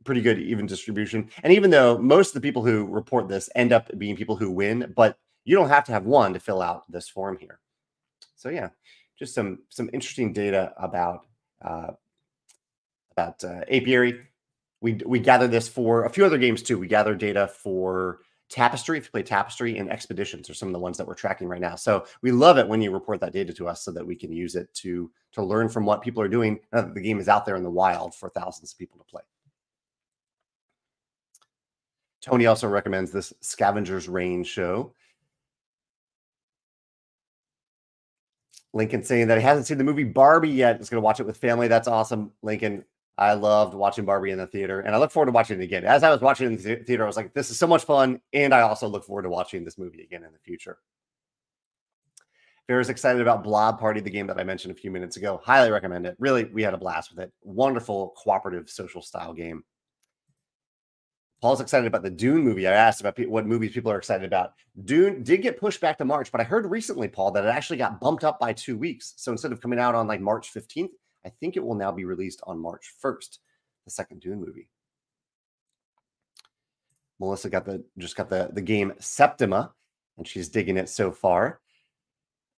[0.04, 1.30] pretty good even distribution.
[1.44, 4.52] And even though most of the people who report this end up being people who
[4.52, 7.60] win, but you don't have to have one to fill out this form here.
[8.36, 8.70] So yeah,
[9.18, 11.26] just some some interesting data about
[11.62, 11.92] uh,
[13.12, 14.22] about uh, apiary.
[14.82, 16.78] We we gather this for a few other games too.
[16.78, 20.80] We gather data for Tapestry, if you play Tapestry and Expeditions are some of the
[20.80, 21.76] ones that we're tracking right now.
[21.76, 24.32] So we love it when you report that data to us so that we can
[24.32, 26.60] use it to to learn from what people are doing.
[26.72, 29.04] Now that the game is out there in the wild for thousands of people to
[29.04, 29.24] play.
[32.22, 34.94] Tony also recommends this Scavengers Reign show.
[38.74, 40.78] Lincoln saying that he hasn't seen the movie Barbie yet.
[40.78, 41.68] He's going to watch it with family.
[41.68, 42.86] That's awesome, Lincoln.
[43.18, 45.86] I loved watching Barbie in the theater, and I look forward to watching it again.
[45.86, 48.22] As I was watching in the theater, I was like, "This is so much fun,"
[48.34, 50.78] and I also look forward to watching this movie again in the future.
[52.70, 55.42] Farrah's excited about Blob Party, the game that I mentioned a few minutes ago.
[55.44, 56.18] Highly recommend it.
[56.20, 57.32] Really, we had a blast with it.
[57.42, 59.64] Wonderful cooperative social style game.
[61.42, 62.68] Paul's excited about the Dune movie.
[62.68, 64.54] I asked about what movies people are excited about.
[64.84, 67.78] Dune did get pushed back to March, but I heard recently, Paul, that it actually
[67.78, 69.14] got bumped up by two weeks.
[69.18, 70.90] So instead of coming out on like March 15th,
[71.28, 73.40] I think it will now be released on March 1st,
[73.84, 74.70] the second Dune movie.
[77.20, 79.74] Melissa got the just got the the game Septima,
[80.18, 81.60] and she's digging it so far.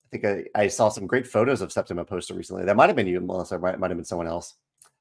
[0.05, 2.63] I think I, I saw some great photos of Septima posted recently.
[2.63, 3.58] That might have been you, Melissa.
[3.58, 4.55] Might, might have been someone else.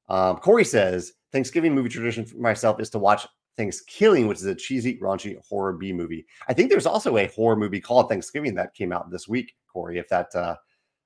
[0.08, 3.26] Um, Corey says Thanksgiving movie tradition for myself is to watch
[3.58, 6.24] Thanksgiving, which is a cheesy, raunchy horror B movie.
[6.48, 9.98] I think there's also a horror movie called Thanksgiving that came out this week, Corey.
[9.98, 10.56] If that, uh,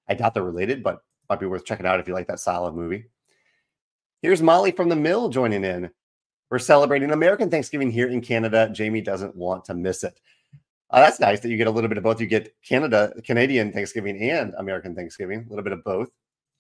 [0.08, 0.98] I doubt they're related, but
[1.32, 3.06] might be worth checking out if you like that style of movie.
[4.20, 5.90] Here's Molly from the Mill joining in.
[6.50, 8.68] We're celebrating American Thanksgiving here in Canada.
[8.70, 10.20] Jamey doesn't want to miss it.
[10.90, 12.20] Uh, that's nice that you get a little bit of both.
[12.20, 16.10] You get Canada, Canadian Thanksgiving and American Thanksgiving, a little bit of both.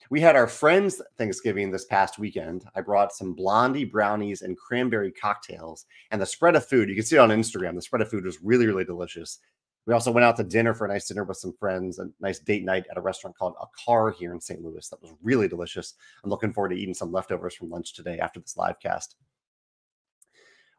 [0.08, 2.64] We had our friends Thanksgiving this past weekend.
[2.74, 6.88] I brought some blondie brownies and cranberry cocktails and the spread of food.
[6.88, 7.74] You can see it on Instagram.
[7.74, 9.38] The spread of food was really, really delicious.
[9.86, 12.38] We also went out to dinner for a nice dinner with some friends, a nice
[12.38, 14.62] date night at a restaurant called A Car here in St.
[14.62, 14.86] Louis.
[14.88, 15.94] That was really delicious.
[16.22, 19.16] I'm looking forward to eating some leftovers from lunch today after this live cast.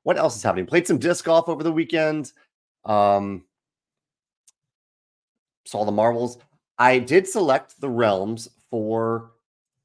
[0.04, 0.66] What else is happening?
[0.66, 2.32] Played some disc golf over the weekend.
[2.86, 3.44] Um,
[5.66, 6.38] saw the Marvels.
[6.78, 9.32] I did select the realms for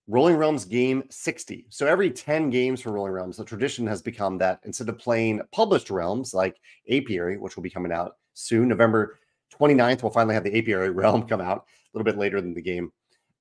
[0.07, 1.67] Rolling Realms game 60.
[1.69, 5.43] So every 10 games for Rolling Realms, the tradition has become that instead of playing
[5.53, 6.57] published realms like
[6.91, 8.69] Apiary, which will be coming out soon.
[8.69, 9.19] November
[9.59, 12.63] 29th, we'll finally have the Apiary Realm come out a little bit later than the
[12.63, 12.93] game.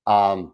[0.06, 0.54] Um,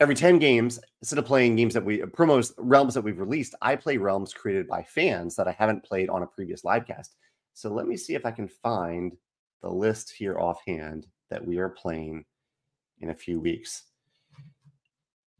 [0.00, 3.76] every 10 games, instead of playing games that we promos realms that we've released, I
[3.76, 7.14] play realms created by fans that I haven't played on a previous live cast.
[7.54, 9.12] So let me see if I can find
[9.62, 12.24] the list here offhand that we are playing
[13.00, 13.84] in a few weeks.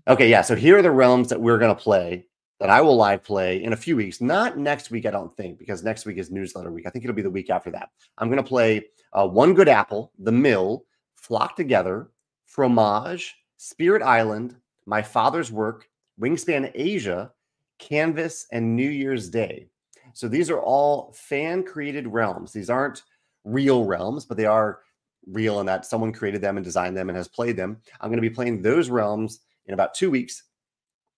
[0.07, 0.43] Okay, yeah.
[0.43, 2.27] So here are the realms that we're going to play
[2.63, 4.21] that I will live play in a few weeks.
[4.21, 6.87] Not next week, I don't think, because next week is newsletter week.
[6.87, 7.91] I think it'll be the week after that.
[8.19, 10.85] I'm going to play uh, One Good Apple, The Mill,
[11.17, 12.13] Flock Together,
[12.47, 14.55] Fromage, Spirit Island,
[14.87, 15.89] My Father's Work,
[16.21, 17.33] Wingspan Asia,
[17.81, 19.67] Canvas, and New Year's Day.
[20.13, 22.53] So these are all fan created realms.
[22.53, 23.03] These aren't
[23.43, 24.83] real realms, but they are
[25.27, 27.79] real in that someone created them and designed them and has played them.
[28.01, 30.45] I'm going to be playing those realms in about two weeks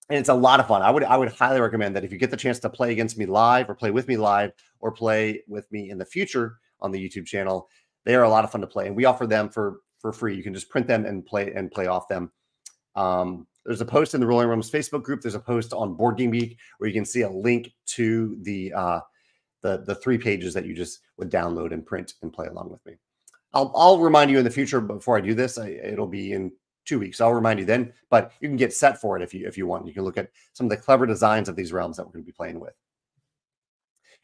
[0.09, 0.81] and it's a lot of fun.
[0.81, 3.17] I would I would highly recommend that if you get the chance to play against
[3.17, 6.91] me live or play with me live or play with me in the future on
[6.91, 7.69] the YouTube channel,
[8.03, 10.35] they are a lot of fun to play, and we offer them for for free.
[10.35, 12.31] You can just print them and play and play off them.
[12.95, 15.21] Um, there's a post in the Rolling Realms Facebook group.
[15.21, 18.71] There's a post on Board Game Geek where you can see a link to the
[18.73, 18.99] uh,
[19.63, 22.85] the the three pages that you just would download and print and play along with
[22.85, 22.93] me.
[23.53, 25.57] I'll I'll remind you in the future before I do this.
[25.57, 26.51] I, it'll be in
[26.85, 27.19] two weeks.
[27.21, 29.67] I'll remind you then, but you can get set for it if you if you
[29.67, 29.87] want.
[29.87, 32.23] You can look at some of the clever designs of these realms that we're going
[32.23, 32.73] to be playing with.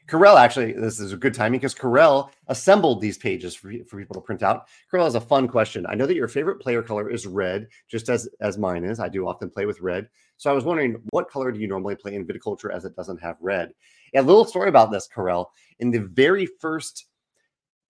[0.07, 4.15] Corel actually, this is a good timing because Corel assembled these pages for, for people
[4.15, 4.67] to print out.
[4.91, 5.85] Corel has a fun question.
[5.87, 8.99] I know that your favorite player color is red, just as as mine is.
[8.99, 10.09] I do often play with red.
[10.37, 13.21] So I was wondering, what color do you normally play in viticulture as it doesn't
[13.21, 13.73] have red?
[14.13, 15.45] a little story about this, Corel.
[15.79, 17.05] In the very first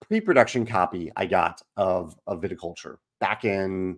[0.02, 3.98] pre-production copy I got of of Viticulture back in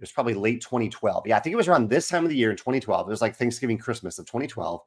[0.00, 1.26] it was probably late 2012.
[1.26, 3.06] Yeah, I think it was around this time of the year in 2012.
[3.06, 4.80] It was like Thanksgiving, Christmas of 2012.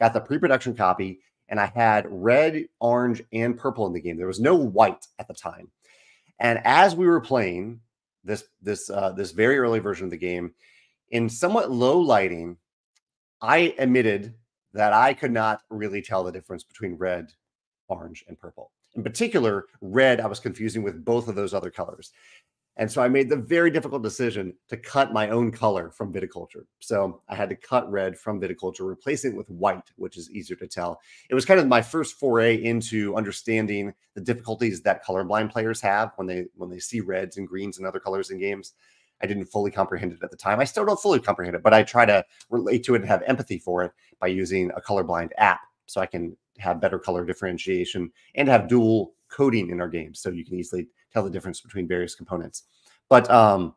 [0.00, 4.16] Got the pre-production copy, and I had red, orange, and purple in the game.
[4.16, 5.70] There was no white at the time.
[6.40, 7.78] And as we were playing
[8.24, 10.52] this this uh, this very early version of the game,
[11.10, 12.56] in somewhat low lighting,
[13.40, 14.34] I admitted
[14.72, 17.32] that I could not really tell the difference between red,
[17.86, 18.72] orange, and purple.
[18.96, 22.12] In particular, red I was confusing with both of those other colors.
[22.76, 26.64] And so I made the very difficult decision to cut my own color from viticulture.
[26.78, 30.56] So I had to cut red from viticulture, replacing it with white, which is easier
[30.56, 31.00] to tell.
[31.28, 36.12] It was kind of my first foray into understanding the difficulties that colorblind players have
[36.16, 38.72] when they when they see reds and greens and other colors in games.
[39.22, 40.60] I didn't fully comprehend it at the time.
[40.60, 43.22] I still don't fully comprehend it, but I try to relate to it and have
[43.26, 48.10] empathy for it by using a colorblind app so I can have better color differentiation
[48.34, 51.88] and have dual coding in our games so you can easily tell the difference between
[51.88, 52.64] various components.
[53.08, 53.74] But um,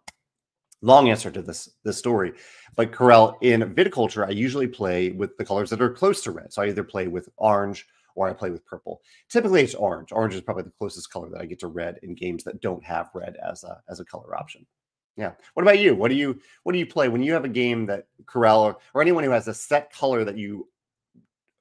[0.81, 2.33] long answer to this this story.
[2.75, 6.53] But Corel, in viticulture, I usually play with the colors that are close to red.
[6.53, 9.01] So I either play with orange or I play with purple.
[9.29, 10.11] Typically, it's orange.
[10.11, 12.83] Orange is probably the closest color that I get to red in games that don't
[12.83, 14.65] have red as a as a color option.
[15.15, 15.31] Yeah.
[15.53, 15.95] What about you?
[15.95, 18.77] What do you what do you play when you have a game that Corel or,
[18.93, 20.67] or anyone who has a set color that you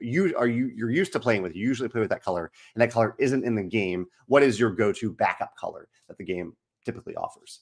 [0.03, 2.83] you are you you're used to playing with, you usually play with that color, and
[2.83, 6.55] that color isn't in the game, what is your go-to backup color that the game
[6.85, 7.61] typically offers?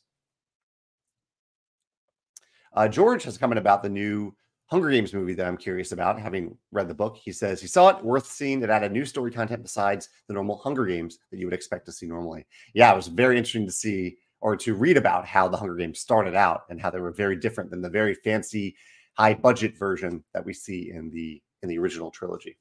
[2.73, 4.35] Uh, George has commented about the new
[4.67, 7.17] Hunger Games movie that I'm curious about, having read the book.
[7.17, 8.63] He says he saw it, worth seeing.
[8.63, 11.93] It added new story content besides the normal Hunger Games that you would expect to
[11.93, 12.47] see normally.
[12.73, 15.99] Yeah, it was very interesting to see or to read about how the Hunger Games
[15.99, 18.77] started out and how they were very different than the very fancy,
[19.15, 22.57] high budget version that we see in the in the original trilogy.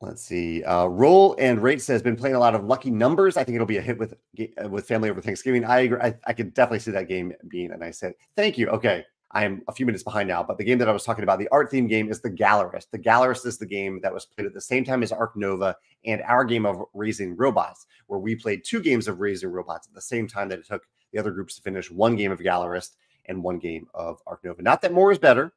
[0.00, 0.62] Let's see.
[0.64, 3.38] Uh, Roll and Rate says been playing a lot of lucky numbers.
[3.38, 4.14] I think it'll be a hit with
[4.62, 5.64] uh, with family over Thanksgiving.
[5.64, 5.98] I agree.
[6.00, 8.16] I, I could definitely see that game being a nice hit.
[8.36, 8.68] Thank you.
[8.68, 11.24] Okay, I am a few minutes behind now, but the game that I was talking
[11.24, 12.90] about, the art theme game, is the Gallerist.
[12.90, 15.74] The Gallerist is the game that was played at the same time as Ark Nova
[16.04, 19.94] and our game of Raising Robots, where we played two games of Raising Robots at
[19.94, 20.82] the same time that it took
[21.12, 22.90] the other groups to finish one game of Gallerist
[23.24, 24.60] and one game of Ark Nova.
[24.60, 25.52] Not that more is better.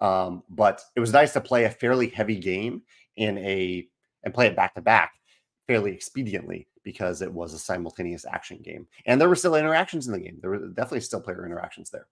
[0.00, 2.82] Um, but it was nice to play a fairly heavy game
[3.16, 3.88] in a
[4.24, 5.12] and play it back to back
[5.66, 8.86] fairly expediently because it was a simultaneous action game.
[9.06, 10.38] And there were still interactions in the game.
[10.40, 12.06] There were definitely still player interactions there.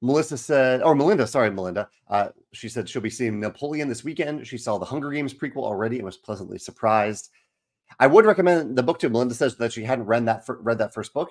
[0.00, 1.88] Melissa said, or Melinda, sorry, Melinda.
[2.08, 4.44] Uh, she said she'll be seeing Napoleon this weekend.
[4.44, 7.30] She saw the Hunger Games prequel already and was pleasantly surprised.
[8.00, 10.92] I would recommend the book to Melinda says that she hadn't read that read that
[10.92, 11.30] first book,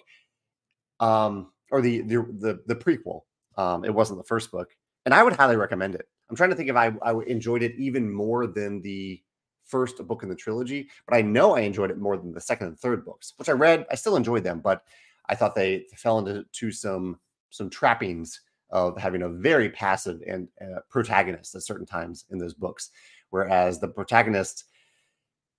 [1.01, 3.23] um, or the the the, the prequel.
[3.57, 6.07] Um, it wasn't the first book, and I would highly recommend it.
[6.29, 9.21] I'm trying to think if I, I enjoyed it even more than the
[9.65, 12.67] first book in the trilogy, but I know I enjoyed it more than the second
[12.67, 13.85] and third books, which I read.
[13.91, 14.83] I still enjoyed them, but
[15.27, 20.47] I thought they fell into to some some trappings of having a very passive and
[20.61, 22.91] uh, protagonist at certain times in those books,
[23.29, 24.65] whereas the protagonist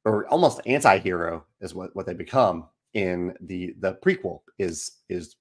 [0.05, 5.37] or almost anti-hero is what, what they become in the the prequel is is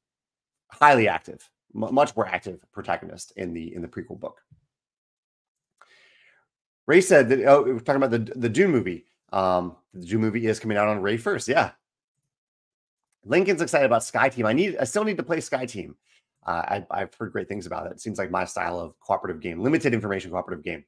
[0.72, 4.42] highly active much more active protagonist in the in the prequel book.
[6.88, 9.06] Ray said that oh, we're talking about the the Dune movie.
[9.32, 11.48] Um, the Dune movie is coming out on Ray first.
[11.48, 11.72] Yeah.
[13.24, 14.46] Lincoln's excited about Skyteam.
[14.46, 15.96] I need I still need to play Skyteam.
[16.46, 17.92] Uh, I, have heard great things about it.
[17.92, 20.84] It seems like my style of cooperative game, limited information cooperative game.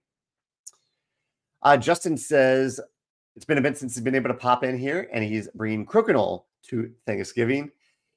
[1.61, 2.79] Uh, Justin says
[3.35, 5.85] it's been a bit since he's been able to pop in here, and he's bringing
[5.85, 7.71] Crokinole to Thanksgiving.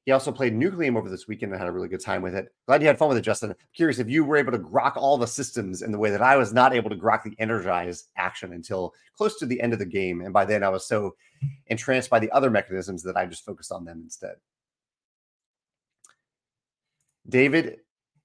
[0.06, 2.54] He also played Nucleum over this weekend and had a really good time with it.
[2.68, 3.52] Glad you had fun with it, Justin.
[3.74, 6.36] Curious if you were able to grok all the systems in the way that I
[6.36, 9.84] was not able to grok the energize action until close to the end of the
[9.84, 10.20] game.
[10.20, 11.16] And by then I was so
[11.66, 14.36] entranced by the other mechanisms that I just focused on them instead.
[17.28, 17.78] David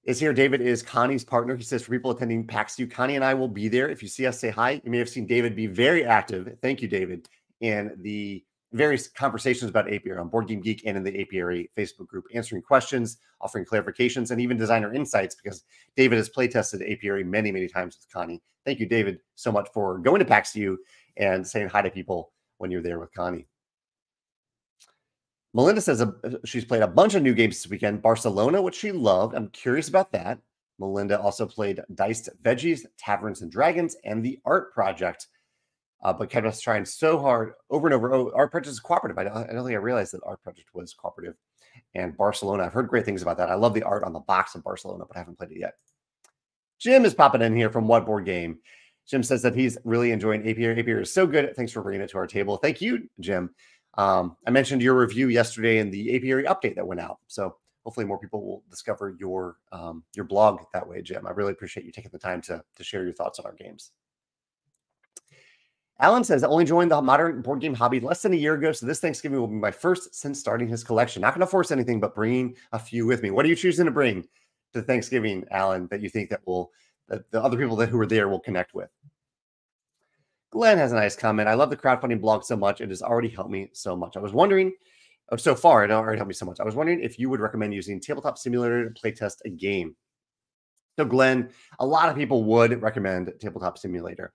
[0.04, 0.32] is here.
[0.32, 1.56] David is Connie's partner.
[1.56, 3.88] He says for people attending PAX U, Connie and I will be there.
[3.88, 4.80] If you see us, say hi.
[4.84, 6.58] You may have seen David be very active.
[6.62, 7.28] Thank you, David,
[7.60, 12.06] in the various conversations about apiary on Board Game Geek and in the apiary Facebook
[12.06, 15.64] group, answering questions, offering clarifications, and even designer insights because
[15.96, 18.42] David has play tested apiary many, many times with Connie.
[18.64, 20.78] Thank you, David, so much for going to PAX U
[21.16, 23.46] and saying hi to people when you're there with Connie.
[25.54, 26.12] Melinda says uh,
[26.44, 28.00] she's played a bunch of new games this weekend.
[28.00, 29.34] Barcelona, which she loved.
[29.34, 30.38] I'm curious about that.
[30.78, 35.28] Melinda also played Diced Veggies, Taverns and Dragons, and The Art Project
[36.02, 38.12] uh, but kept us trying so hard over and over.
[38.12, 39.18] Oh, Art Project is cooperative.
[39.18, 41.34] I don't, I don't think I realized that Art Project was cooperative.
[41.94, 43.50] And Barcelona, I've heard great things about that.
[43.50, 45.74] I love the art on the box of Barcelona, but I haven't played it yet.
[46.78, 48.58] Jim is popping in here from What Board Game.
[49.06, 50.78] Jim says that he's really enjoying Apiary.
[50.78, 51.54] Apiary is so good.
[51.54, 52.56] Thanks for bringing it to our table.
[52.56, 53.54] Thank you, Jim.
[53.98, 57.18] Um, I mentioned your review yesterday in the Apiary update that went out.
[57.26, 61.26] So hopefully more people will discover your um, your blog that way, Jim.
[61.26, 63.92] I really appreciate you taking the time to to share your thoughts on our games.
[66.02, 68.72] Alan says, I only joined the modern board game hobby less than a year ago.
[68.72, 71.22] So this Thanksgiving will be my first since starting his collection.
[71.22, 73.30] Not going to force anything, but bringing a few with me.
[73.30, 74.26] What are you choosing to bring
[74.74, 76.72] to Thanksgiving, Alan, that you think that will,
[77.08, 78.90] that the other people that who are there will connect with?
[80.50, 81.48] Glenn has a nice comment.
[81.48, 82.80] I love the crowdfunding blog so much.
[82.80, 84.16] It has already helped me so much.
[84.16, 84.72] I was wondering,
[85.30, 86.58] oh, so far, it already helped me so much.
[86.58, 89.94] I was wondering if you would recommend using Tabletop Simulator to playtest a game.
[90.98, 94.32] So, Glenn, a lot of people would recommend Tabletop Simulator.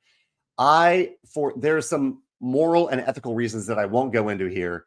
[0.57, 4.85] I for there's some moral and ethical reasons that I won't go into here.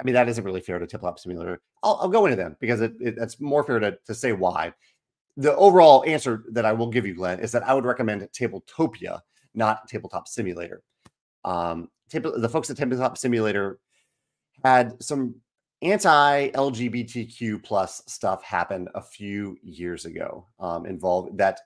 [0.00, 1.60] I mean, that isn't really fair to Tip Tabletop Simulator.
[1.82, 4.72] I'll, I'll go into them because it, it, it's more fair to, to say why.
[5.36, 9.20] The overall answer that I will give you, Glenn, is that I would recommend Tabletopia,
[9.54, 10.82] not Tabletop Simulator.
[11.44, 13.78] Um, table, the folks at Tabletop Simulator
[14.64, 15.36] had some
[15.82, 21.60] anti-LGBTQ plus stuff happen a few years ago um, involved that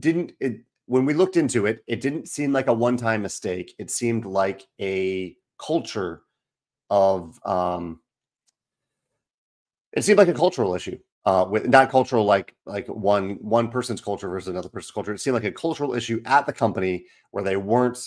[0.00, 3.74] didn't it when we looked into it, it didn't seem like a one time mistake.
[3.78, 6.22] It seemed like a culture
[6.90, 8.00] of, um,
[9.92, 10.98] it seemed like a cultural issue.
[11.24, 15.12] Uh, with not cultural like like one one person's culture versus another person's culture.
[15.12, 17.98] It seemed like a cultural issue at the company where they weren't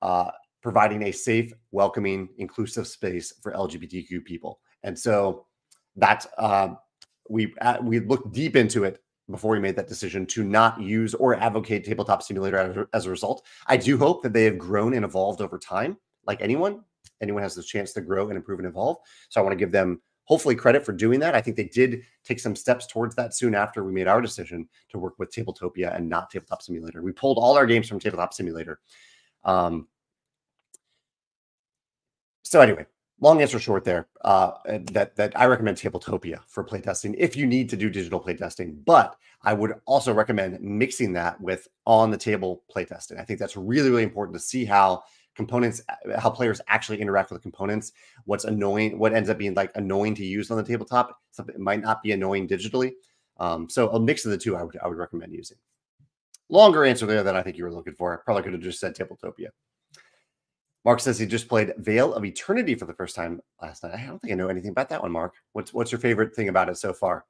[0.00, 0.30] uh,
[0.62, 4.60] providing a safe, welcoming, inclusive space for LGBTQ people.
[4.84, 5.46] And so
[5.96, 6.74] that uh,
[7.28, 11.14] we uh, we looked deep into it before we made that decision to not use
[11.14, 13.46] or advocate tabletop simulator as, as a result.
[13.66, 16.82] I do hope that they have grown and evolved over time, like anyone.
[17.20, 18.98] Anyone has the chance to grow and improve and evolve.
[19.28, 21.34] So I want to give them hopefully credit for doing that.
[21.34, 24.68] I think they did take some steps towards that soon after we made our decision
[24.90, 27.02] to work with Tabletopia and not Tabletop Simulator.
[27.02, 28.78] We pulled all our games from Tabletop Simulator.
[29.44, 29.88] Um,
[32.42, 32.86] so anyway,
[33.20, 37.68] long answer short there uh, that that i recommend tabletopia for playtesting if you need
[37.68, 42.62] to do digital playtesting but i would also recommend mixing that with on the table
[42.74, 43.18] playtesting.
[43.18, 45.02] I think that's really really important to see how
[45.34, 47.92] components uh, how players actually interact with the components
[48.24, 51.80] what's annoying what ends up being like annoying to use on the tabletop something might
[51.80, 52.92] not be annoying digitally
[53.38, 55.56] um, so a mix of the two i would i would recommend using.
[56.50, 58.96] Longer answer there than i think you were looking for probably could have just said
[58.96, 59.48] tabletopia
[60.84, 63.94] Mark says he just played Vale of Eternity for the first time last night.
[63.94, 65.34] I don't think I know anything about that one, Mark.
[65.52, 67.24] What's what's your favorite thing about it so far?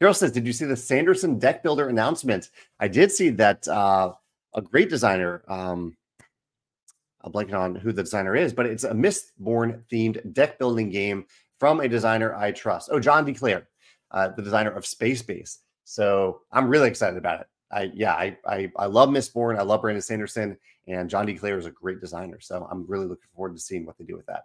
[0.00, 2.50] Carol says, "Did you see the Sanderson deck builder announcement?
[2.78, 3.66] I did see that.
[3.66, 4.12] Uh,
[4.54, 5.42] a great designer.
[5.48, 5.96] Um,
[7.22, 11.26] I'm blanking on who the designer is, but it's a Mistborn themed deck building game
[11.58, 12.90] from a designer I trust.
[12.92, 13.32] Oh, John D.
[13.32, 13.68] Clair,
[14.10, 15.60] uh, the designer of Space Base.
[15.84, 17.46] So I'm really excited about it.
[17.72, 19.58] I yeah, I I, I love Mistborn.
[19.58, 21.32] I love Brandon Sanderson, and John D.
[21.32, 22.40] Is a great designer.
[22.40, 24.44] So I'm really looking forward to seeing what they do with that.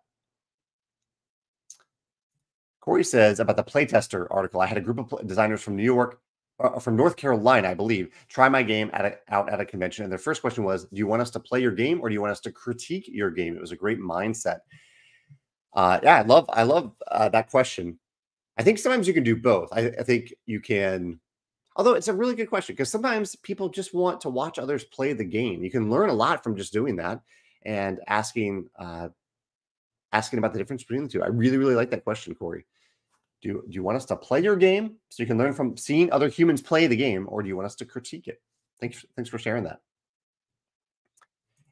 [2.82, 4.62] Corey says about the playtester article.
[4.62, 6.22] I had a group of designers from New York,
[6.60, 10.04] uh, from North Carolina, I believe, try my game at a, out at a convention.
[10.04, 12.14] And their first question was, "Do you want us to play your game, or do
[12.14, 14.60] you want us to critique your game?" It was a great mindset.
[15.74, 18.00] Uh, yeah, I love I love uh, that question.
[18.58, 19.70] I think sometimes you can do both.
[19.72, 21.20] I, I think you can
[21.80, 25.14] Although it's a really good question because sometimes people just want to watch others play
[25.14, 25.64] the game.
[25.64, 27.22] You can learn a lot from just doing that
[27.64, 29.08] and asking uh,
[30.12, 31.24] asking about the difference between the two.
[31.24, 32.66] I really, really like that question, Corey.
[33.42, 35.78] Do, you, do you want us to play your game so you can learn from
[35.78, 38.42] seeing other humans play the game, or do you want us to critique it?
[38.82, 39.80] Thanks, thanks for sharing that.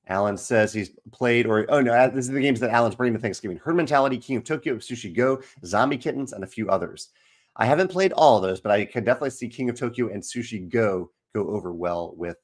[0.08, 3.22] Alan says he's played, or oh no, this is the games that Alan's bringing to
[3.22, 7.10] Thanksgiving: Herd Mentality, King of Tokyo, Sushi Go, Zombie Kittens, and a few others.
[7.58, 10.22] I haven't played all of those, but I can definitely see King of Tokyo and
[10.22, 12.38] Sushi Go go over well with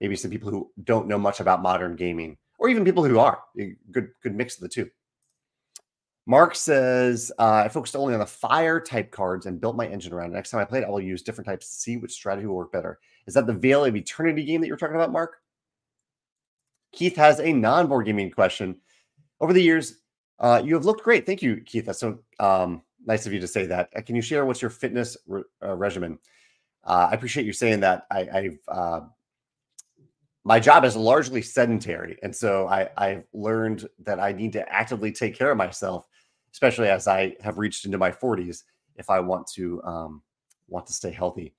[0.00, 3.42] maybe some people who don't know much about modern gaming, or even people who are.
[3.56, 4.90] Good, good mix of the two.
[6.26, 10.12] Mark says, uh, I focused only on the fire type cards and built my engine
[10.12, 10.32] around.
[10.32, 12.56] Next time I play it, I will use different types to see which strategy will
[12.56, 12.98] work better.
[13.26, 15.38] Is that the Vale of Eternity game that you're talking about, Mark?
[16.92, 18.76] Keith has a non board gaming question.
[19.40, 20.00] Over the years,
[20.38, 21.24] uh, you have looked great.
[21.24, 21.86] Thank you, Keith.
[21.86, 23.88] That's so um, nice of you to say that.
[23.96, 26.18] Uh, can you share what's your fitness re- uh, regimen?
[26.84, 28.06] Uh, I appreciate you saying that.
[28.10, 29.00] I, I've uh,
[30.44, 35.10] my job is largely sedentary, and so I, I've learned that I need to actively
[35.10, 36.06] take care of myself,
[36.52, 38.62] especially as I have reached into my 40s,
[38.96, 40.22] if I want to um,
[40.68, 41.54] want to stay healthy.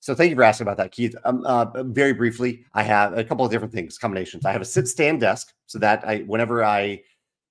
[0.00, 1.14] So thank you for asking about that, Keith.
[1.24, 4.44] Um, uh, very briefly, I have a couple of different things, combinations.
[4.44, 7.02] I have a sit stand desk, so that I whenever I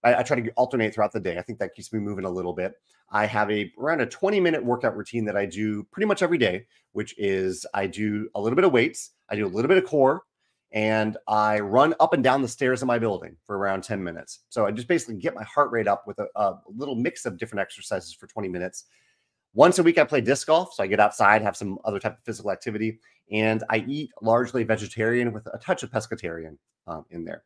[0.04, 1.38] I, I, try to alternate throughout the day.
[1.38, 2.74] I think that keeps me moving a little bit.
[3.12, 6.38] I have a around a 20 minute workout routine that I do pretty much every
[6.38, 9.78] day, which is I do a little bit of weights, I do a little bit
[9.78, 10.24] of core,
[10.72, 14.42] and I run up and down the stairs of my building for around 10 minutes.
[14.50, 17.38] So I just basically get my heart rate up with a, a, little mix of
[17.38, 18.86] different exercises for 20 minutes.
[19.56, 20.74] Once a week, I play disc golf.
[20.76, 23.00] So I get outside, have some other type of physical activity,
[23.32, 27.44] and I eat largely vegetarian with a touch of pescatarian um, in there.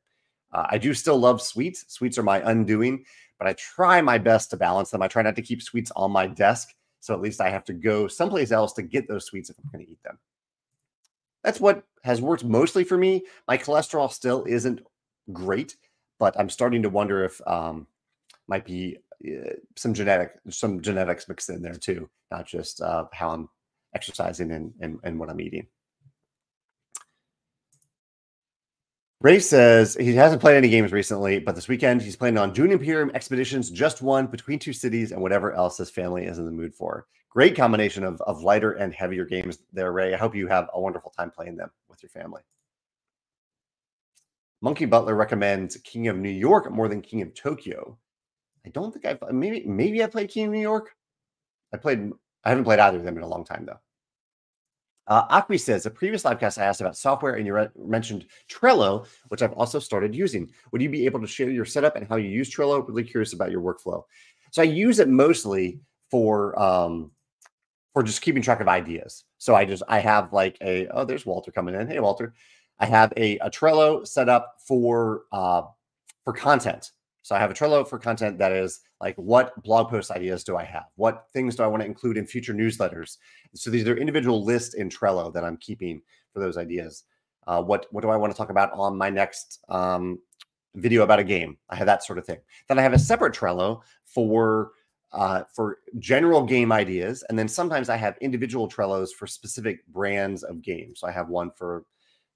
[0.51, 1.85] Uh, I do still love sweets.
[1.87, 3.05] Sweets are my undoing,
[3.43, 5.01] but I try my best to balance them.
[5.01, 6.73] I try not to keep sweets on my desk.
[7.01, 9.69] So at least I have to go someplace else to get those sweets if I'm
[9.69, 10.17] going to eat them.
[11.43, 13.25] That's what has worked mostly for me.
[13.45, 14.79] My cholesterol still isn't
[15.33, 15.75] great,
[16.19, 17.85] but I'm starting to wonder if um,
[18.47, 23.31] might be uh, some genetic some genetics mixed in there too, not just uh, how
[23.31, 23.49] I'm
[23.93, 25.67] exercising and, and and what I'm eating.
[29.23, 32.71] Ray says he hasn't played any games recently, but this weekend he's planning on Dune
[32.73, 36.51] Imperium expeditions, just one between two cities, and whatever else his family is in the
[36.51, 37.07] mood for.
[37.29, 40.13] Great combination of, of lighter and heavier games there, Ray.
[40.13, 42.41] I hope you have a wonderful time playing them with your family.
[44.61, 47.97] Monkey Butler recommends King of New York more than King of Tokyo.
[48.65, 50.95] I don't think I've maybe maybe I played King of New York.
[51.73, 52.11] I played
[52.43, 53.79] I haven't played either of them in a long time though.
[55.07, 59.05] Uh, Akwi says, a previous livecast I asked about software and you re- mentioned Trello,
[59.27, 60.49] which I've also started using.
[60.71, 62.87] Would you be able to share your setup and how you use Trello?
[62.87, 64.03] Really curious about your workflow.
[64.51, 67.11] So I use it mostly for um,
[67.93, 69.23] for just keeping track of ideas.
[69.37, 71.87] So I just I have like a oh there's Walter coming in.
[71.87, 72.33] Hey Walter,
[72.79, 75.63] I have a, a Trello set up for uh,
[76.23, 76.91] for content.
[77.23, 80.55] So I have a Trello for content that is like what blog post ideas do
[80.55, 80.85] I have?
[80.95, 83.17] What things do I want to include in future newsletters?
[83.53, 86.01] So these are individual lists in Trello that I'm keeping
[86.31, 87.03] for those ideas.
[87.45, 90.19] Uh, what what do I want to talk about on my next um,
[90.75, 91.57] video about a game?
[91.69, 92.39] I have that sort of thing.
[92.69, 94.71] Then I have a separate Trello for
[95.11, 100.43] uh, for general game ideas, and then sometimes I have individual Trellos for specific brands
[100.43, 101.01] of games.
[101.01, 101.83] So I have one for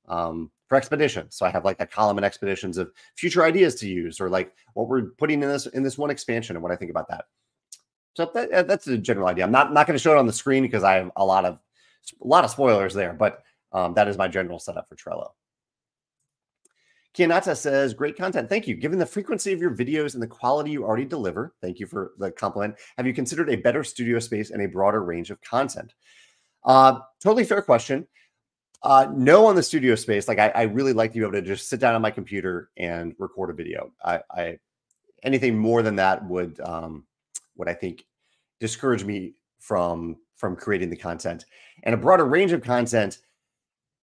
[0.08, 1.36] um, for expeditions.
[1.36, 4.54] So I have like a column in expeditions of future ideas to use, or like
[4.74, 7.26] what we're putting in this in this one expansion, and what I think about that.
[8.16, 9.44] So that, that's a general idea.
[9.46, 11.46] I'm not not going to show it on the screen because I have a lot
[11.46, 11.60] of
[12.22, 15.30] a lot of spoilers there, but um, that is my general setup for Trello.
[17.18, 18.48] Kianata says, great content.
[18.48, 18.76] Thank you.
[18.76, 22.12] Given the frequency of your videos and the quality you already deliver, thank you for
[22.20, 22.76] the compliment.
[22.98, 25.94] Have you considered a better studio space and a broader range of content?
[26.64, 28.08] Uh, totally fair question.
[28.84, 30.28] Uh, no, on the studio space.
[30.28, 32.70] Like I, I, really like to be able to just sit down on my computer
[32.78, 33.92] and record a video.
[34.04, 34.60] I, I
[35.24, 37.06] anything more than that would um,
[37.56, 38.06] would I think
[38.60, 41.46] discourage me from from creating the content
[41.84, 43.20] and a broader range of content.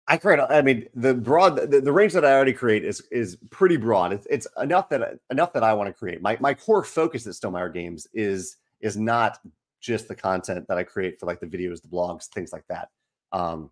[0.07, 0.41] I create.
[0.51, 4.12] I mean, the broad the, the range that I already create is is pretty broad.
[4.12, 6.20] It's, it's enough that enough that I want to create.
[6.20, 9.39] My my core focus at Stonemaier Games is is not
[9.81, 12.89] just the content that I create for like the videos, the blogs, things like that.
[13.33, 13.70] Um,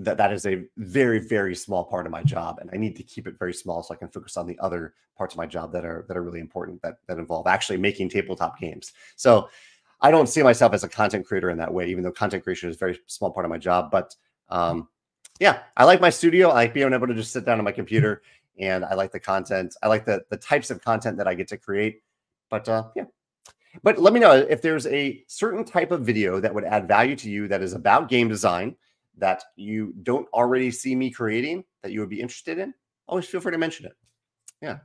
[0.00, 3.02] that that is a very very small part of my job and i need to
[3.02, 5.70] keep it very small so i can focus on the other parts of my job
[5.72, 8.92] that are that are really important that that involve actually making tabletop games.
[9.16, 9.48] So
[10.00, 12.70] i don't see myself as a content creator in that way even though content creation
[12.70, 14.16] is a very small part of my job but
[14.48, 14.88] um
[15.38, 17.72] yeah i like my studio i like being able to just sit down on my
[17.72, 18.22] computer
[18.58, 21.48] and i like the content i like the the types of content that i get
[21.48, 22.02] to create
[22.48, 23.04] but uh yeah.
[23.84, 27.14] But let me know if there's a certain type of video that would add value
[27.14, 28.74] to you that is about game design
[29.18, 32.72] that you don't already see me creating that you would be interested in,
[33.06, 33.92] always feel free to mention it.
[34.62, 34.78] Yeah.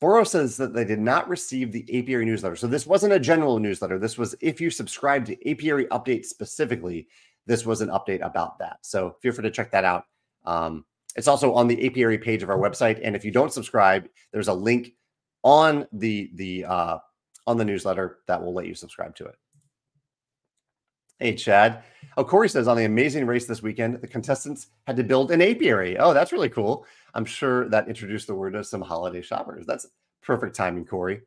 [0.00, 2.56] Boro says that they did not receive the apiary newsletter.
[2.56, 3.98] So this wasn't a general newsletter.
[3.98, 7.08] This was if you subscribe to apiary update specifically,
[7.46, 8.78] this was an update about that.
[8.82, 10.04] So feel free to check that out.
[10.44, 10.84] Um,
[11.16, 13.00] it's also on the apiary page of our website.
[13.02, 14.92] And if you don't subscribe, there's a link
[15.42, 16.98] on the the uh,
[17.46, 19.36] on the newsletter that will let you subscribe to it.
[21.24, 21.82] Hey, Chad.
[22.18, 25.40] Oh, Corey says on the amazing race this weekend, the contestants had to build an
[25.40, 25.96] apiary.
[25.96, 26.84] Oh, that's really cool.
[27.14, 29.64] I'm sure that introduced the word to some holiday shoppers.
[29.64, 29.86] That's
[30.20, 31.22] perfect timing, Corey.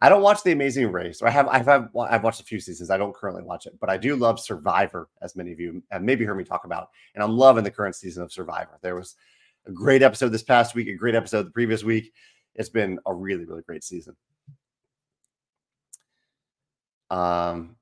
[0.00, 1.20] I don't watch the Amazing Race.
[1.20, 2.88] I have, I've, have, I've watched a few seasons.
[2.88, 6.00] I don't currently watch it, but I do love Survivor, as many of you have
[6.00, 6.88] maybe heard me talk about.
[7.14, 8.78] And I'm loving the current season of Survivor.
[8.80, 9.16] There was
[9.66, 12.14] a great episode this past week, a great episode the previous week.
[12.54, 14.16] It's been a really, really great season.
[17.10, 17.76] Um,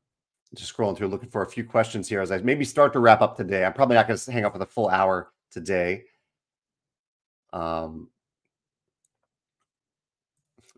[0.55, 3.21] just scrolling through, looking for a few questions here as I maybe start to wrap
[3.21, 3.65] up today.
[3.65, 6.05] I'm probably not going to hang up for the full hour today.
[7.53, 8.09] Um,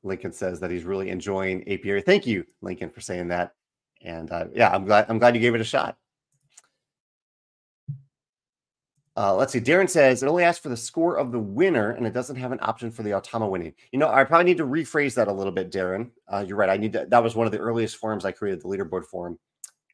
[0.03, 2.03] Lincoln says that he's really enjoying apiary.
[2.03, 3.55] Thank you, Lincoln, for saying that.
[4.03, 5.97] And uh, yeah, I'm glad I'm glad you gave it a shot.
[9.19, 9.61] Uh, let's see.
[9.61, 12.53] Darren says it only asks for the score of the winner, and it doesn't have
[12.53, 13.73] an option for the Automa winning.
[13.91, 16.11] You know, I probably need to rephrase that a little bit, Darren.
[16.29, 16.69] Uh, you're right.
[16.69, 17.07] I need to.
[17.09, 19.39] That was one of the earliest forums I created, the leaderboard forum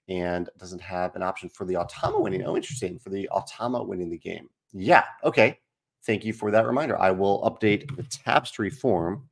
[0.09, 2.45] and doesn't have an option for the Automa winning.
[2.45, 2.99] Oh, interesting.
[2.99, 4.49] For the Automa winning the game.
[4.73, 5.05] Yeah.
[5.25, 5.59] Okay.
[6.05, 6.99] Thank you for that reminder.
[6.99, 9.29] I will update the tapestry form.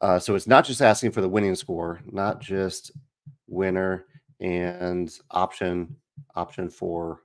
[0.00, 2.90] Uh, so it's not just asking for the winning score, not just
[3.46, 4.06] winner
[4.40, 5.96] and option
[6.34, 7.20] option for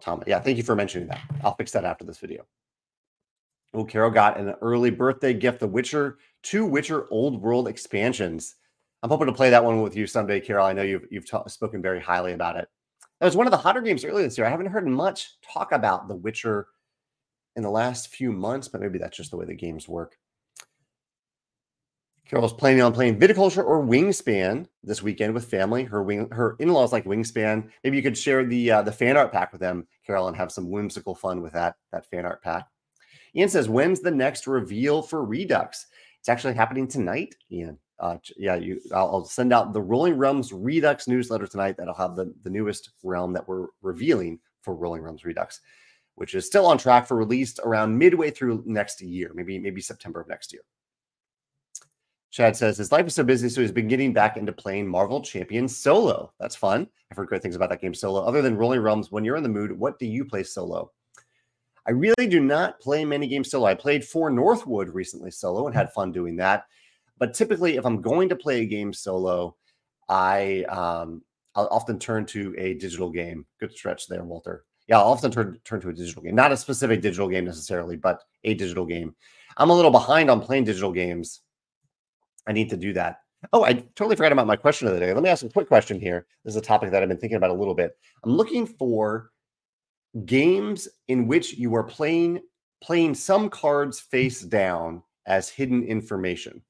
[0.00, 0.22] Tom.
[0.26, 1.20] Yeah, thank you for mentioning that.
[1.42, 2.46] I'll fix that after this video.
[3.74, 8.56] Oh, Carol got an early birthday gift, The Witcher, two Witcher Old World expansions.
[9.02, 10.66] I'm hoping to play that one with you someday, Carol.
[10.66, 12.68] I know you've you've ta- spoken very highly about it.
[13.18, 14.46] That was one of the hotter games earlier this year.
[14.46, 16.68] I haven't heard much talk about The Witcher
[17.56, 20.16] in the last few months, but maybe that's just the way the games work.
[22.30, 25.82] Carol's planning on playing viticulture or wingspan this weekend with family.
[25.82, 27.68] Her wing, her in-laws like wingspan.
[27.82, 30.52] Maybe you could share the uh, the fan art pack with them, Carol, and have
[30.52, 32.68] some whimsical fun with that that fan art pack.
[33.34, 35.86] Ian says, "When's the next reveal for Redux?"
[36.20, 37.78] It's actually happening tonight, Ian.
[37.98, 38.80] Uh, yeah, you.
[38.94, 41.76] I'll, I'll, send out the Rolling Realms Redux newsletter tonight.
[41.76, 45.60] That'll have the the newest realm that we're revealing for Rolling Realms Redux,
[46.14, 50.20] which is still on track for release around midway through next year, maybe maybe September
[50.20, 50.62] of next year.
[52.30, 55.20] Chad says his life is so busy, so he's been getting back into playing Marvel
[55.20, 56.32] Champions solo.
[56.38, 56.86] That's fun.
[57.10, 58.22] I've heard great things about that game solo.
[58.22, 60.92] Other than Rolling Realms, when you're in the mood, what do you play solo?
[61.86, 63.66] I really do not play many games solo.
[63.66, 66.64] I played for Northwood recently solo and had fun doing that.
[67.18, 69.56] But typically, if I'm going to play a game solo,
[70.08, 71.22] I um,
[71.54, 73.46] I'll often turn to a digital game.
[73.58, 74.64] Good stretch there, Walter.
[74.86, 77.96] Yeah, I'll often turn turn to a digital game, not a specific digital game necessarily,
[77.96, 79.14] but a digital game.
[79.56, 81.40] I'm a little behind on playing digital games
[82.46, 83.20] I need to do that.
[83.52, 85.14] Oh, I totally forgot about my question of the day.
[85.14, 86.26] Let me ask a quick question here.
[86.44, 87.92] This is a topic that I've been thinking about a little bit.
[88.24, 89.30] I'm looking for
[90.26, 92.40] games in which you are playing
[92.82, 96.62] playing some cards face down as hidden information.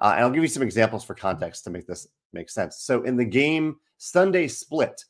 [0.00, 2.78] Uh, and I'll give you some examples for context to make this make sense.
[2.78, 5.04] So in the game Sundae Split,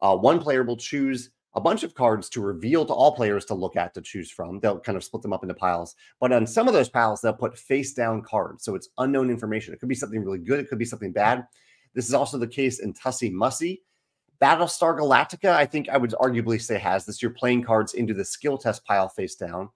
[0.00, 3.54] uh, one player will choose a bunch of cards to reveal to all players to
[3.54, 4.58] look at to choose from.
[4.58, 5.94] They'll kind of split them up into piles.
[6.20, 8.64] But on some of those piles, they'll put face down cards.
[8.64, 9.72] So it's unknown information.
[9.72, 11.46] It could be something really good, it could be something bad.
[11.94, 13.82] This is also the case in Tussie Mussy.
[14.44, 17.22] Battlestar Galactica, I think I would arguably say has this.
[17.22, 19.70] You're playing cards into the skill test pile face down.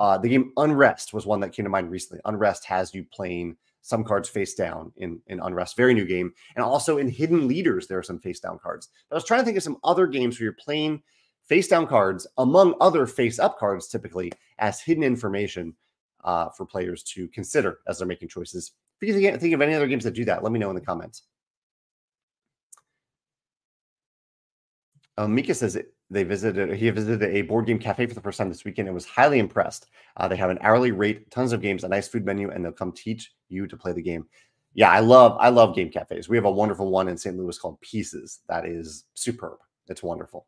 [0.00, 2.22] Uh, the game Unrest was one that came to mind recently.
[2.24, 6.32] Unrest has you playing some cards face down in, in Unrest, very new game.
[6.56, 8.88] And also in Hidden Leaders, there are some face down cards.
[9.10, 11.02] But I was trying to think of some other games where you're playing
[11.44, 15.74] face down cards among other face up cards, typically as hidden information
[16.24, 18.72] uh, for players to consider as they're making choices.
[19.02, 20.76] If you can't think of any other games that do that, let me know in
[20.76, 21.24] the comments.
[25.18, 25.76] Um, Mika says
[26.10, 26.72] they visited.
[26.74, 29.40] He visited a board game cafe for the first time this weekend and was highly
[29.40, 29.88] impressed.
[30.16, 32.70] Uh, they have an hourly rate, tons of games, a nice food menu, and they'll
[32.70, 34.24] come teach you to play the game.
[34.74, 36.28] Yeah, I love I love game cafes.
[36.28, 37.36] We have a wonderful one in St.
[37.36, 38.40] Louis called Pieces.
[38.48, 39.58] That is superb.
[39.88, 40.46] It's wonderful.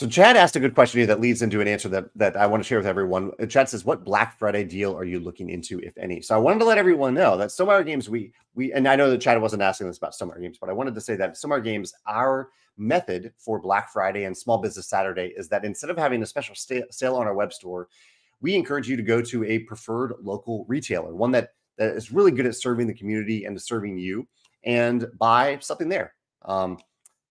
[0.00, 2.46] So Chad asked a good question here that leads into an answer that that I
[2.46, 3.32] want to share with everyone.
[3.50, 6.60] Chad says, "What Black Friday deal are you looking into, if any?" So I wanted
[6.60, 9.60] to let everyone know that Stonemaier Games, we we and I know that Chad wasn't
[9.60, 12.48] asking this about Stonemaier Games, but I wanted to say that Stonemaier Games, our
[12.78, 16.54] method for Black Friday and Small Business Saturday is that instead of having a special
[16.54, 17.88] sale on our web store,
[18.40, 22.30] we encourage you to go to a preferred local retailer, one that that is really
[22.30, 24.26] good at serving the community and serving you,
[24.64, 26.14] and buy something there.
[26.46, 26.78] Um,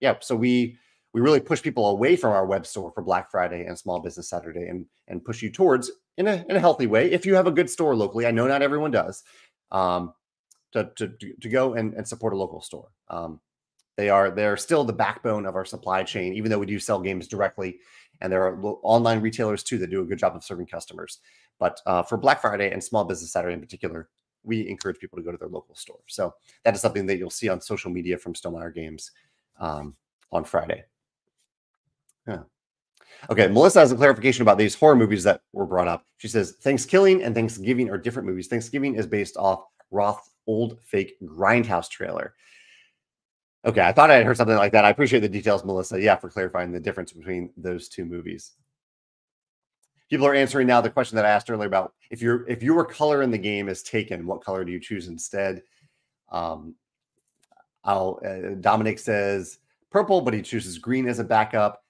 [0.01, 0.77] yeah, so we
[1.13, 4.29] we really push people away from our web store for Black Friday and Small Business
[4.29, 7.11] Saturday and and push you towards in a in a healthy way.
[7.11, 9.23] If you have a good store locally, I know not everyone does,
[9.71, 10.13] um,
[10.73, 11.07] to, to
[11.41, 12.89] to go and, and support a local store.
[13.07, 13.39] Um,
[13.97, 17.01] they are they're still the backbone of our supply chain, even though we do sell
[17.01, 17.79] games directly,
[18.21, 21.19] and there are online retailers too that do a good job of serving customers.
[21.59, 24.07] But uh, for Black Friday and Small Business Saturday in particular,
[24.43, 25.99] we encourage people to go to their local store.
[26.07, 26.33] So
[26.63, 29.11] that is something that you'll see on social media from Stonemaier Games
[29.59, 29.95] um,
[30.31, 30.85] on Friday.
[32.27, 32.43] Yeah.
[33.29, 36.05] Okay, Melissa has a clarification about these horror movies that were brought up.
[36.17, 38.47] She says Thanksgiving and Thanksgiving are different movies.
[38.47, 42.33] Thanksgiving is based off Roth's old fake Grindhouse trailer.
[43.65, 44.85] Okay, I thought I had heard something like that.
[44.85, 46.01] I appreciate the details, Melissa.
[46.01, 48.53] Yeah, for clarifying the difference between those two movies.
[50.09, 52.85] People are answering now the question that I asked earlier about if your if your
[52.85, 55.61] color in the game is taken, what color do you choose instead?
[56.31, 56.75] Um,
[57.83, 59.59] I'll uh, Dominic says
[59.91, 61.83] purple, but he chooses green as a backup.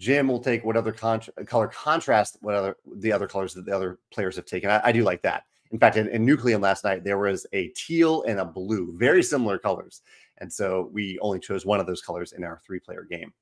[0.00, 3.98] Jim will take what other color contrast what other the other colors that the other
[4.10, 4.70] players have taken.
[4.70, 5.44] I, I do like that.
[5.72, 9.22] In fact, in, in Nucleum last night, there was a teal and a blue, very
[9.22, 10.00] similar colors.
[10.38, 13.32] And so we only chose one of those colors in our three player game.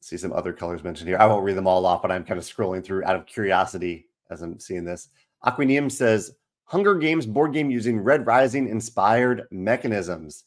[0.00, 1.18] See some other colors mentioned here.
[1.18, 4.08] I won't read them all off, but I'm kind of scrolling through out of curiosity
[4.30, 5.08] as I'm seeing this.
[5.44, 6.32] Aquinium says
[6.64, 10.44] Hunger Games board game using Red Rising inspired mechanisms.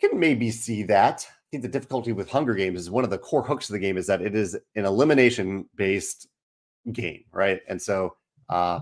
[0.00, 1.26] Can maybe see that.
[1.28, 3.78] I think the difficulty with Hunger Games is one of the core hooks of the
[3.78, 6.28] game is that it is an elimination based
[6.92, 7.60] game, right?
[7.68, 8.16] And so
[8.48, 8.80] uh,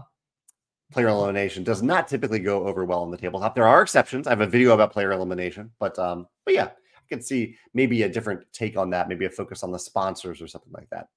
[0.91, 3.55] player elimination does not typically go over well on the tabletop.
[3.55, 4.27] There are exceptions.
[4.27, 8.03] I have a video about player elimination, but um, but yeah, I can see maybe
[8.03, 11.09] a different take on that, maybe a focus on the sponsors or something like that.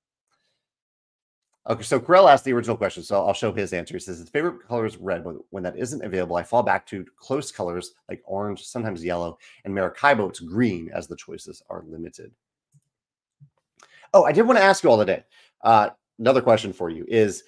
[1.67, 3.93] Okay, so Corell asked the original question, so I'll show his answer.
[3.93, 6.85] He says his favorite color is red, but when that isn't available, I fall back
[6.87, 11.83] to close colors like orange, sometimes yellow, and Maracaibo, it's green as the choices are
[11.87, 12.31] limited.
[14.13, 15.23] Oh, I did want to ask you all today.
[15.61, 17.43] Uh, another question for you is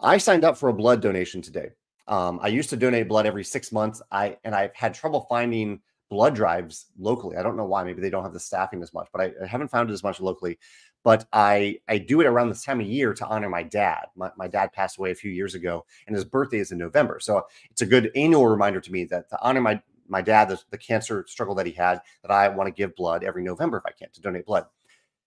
[0.00, 1.70] I signed up for a blood donation today.
[2.08, 4.02] Um, I used to donate blood every six months.
[4.10, 7.36] I and I've had trouble finding blood drives locally.
[7.36, 7.84] I don't know why.
[7.84, 10.02] Maybe they don't have the staffing as much, but I, I haven't found it as
[10.02, 10.58] much locally
[11.02, 14.06] but I I do it around this time of year to honor my dad.
[14.14, 17.18] My, my dad passed away a few years ago, and his birthday is in November.
[17.20, 20.60] So it's a good annual reminder to me that to honor my my dad, the,
[20.70, 23.84] the cancer struggle that he had, that I want to give blood every November if
[23.86, 24.66] I can to donate blood.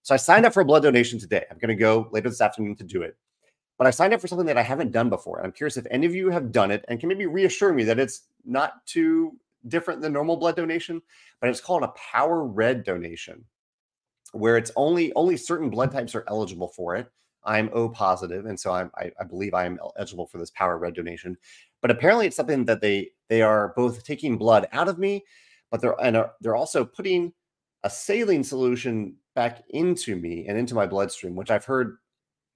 [0.03, 1.43] So I signed up for a blood donation today.
[1.49, 3.17] I'm going to go later this afternoon to do it.
[3.77, 5.37] But I signed up for something that I haven't done before.
[5.37, 7.83] And I'm curious if any of you have done it and can maybe reassure me
[7.85, 9.35] that it's not too
[9.67, 11.01] different than normal blood donation,
[11.41, 13.43] but it's called a power red donation
[14.31, 17.09] where it's only only certain blood types are eligible for it.
[17.45, 20.77] I'm O positive, and so I'm, I, I believe I am eligible for this power
[20.77, 21.37] red donation.
[21.81, 25.23] But apparently, it's something that they they are both taking blood out of me,
[25.71, 27.33] but they're and are, they're also putting
[27.83, 31.97] a saline solution back into me and into my bloodstream, which I've heard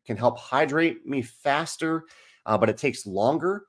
[0.05, 2.05] can help hydrate me faster,
[2.45, 3.65] uh, but it takes longer.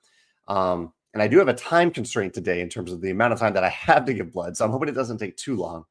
[0.48, 3.38] Um, and I do have a time constraint today in terms of the amount of
[3.38, 5.84] time that I have to give blood, so I'm hoping it doesn't take too long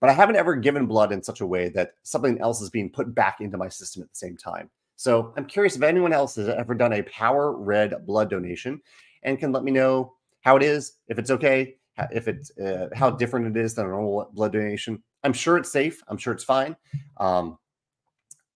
[0.00, 2.90] but I haven't ever given blood in such a way that something else is being
[2.90, 4.70] put back into my system at the same time.
[4.96, 8.80] So I'm curious if anyone else has ever done a power red blood donation
[9.22, 11.76] and can let me know how it is, if it's okay,
[12.10, 15.02] if it's uh, how different it is than a normal blood donation.
[15.24, 16.02] I'm sure it's safe.
[16.08, 16.76] I'm sure it's fine.
[17.18, 17.58] Um,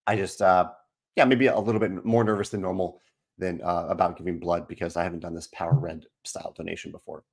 [0.07, 0.71] I just, uh,
[1.17, 3.01] yeah, maybe a little bit more nervous than normal
[3.39, 7.25] than uh, about giving blood because I haven't done this power red style donation before.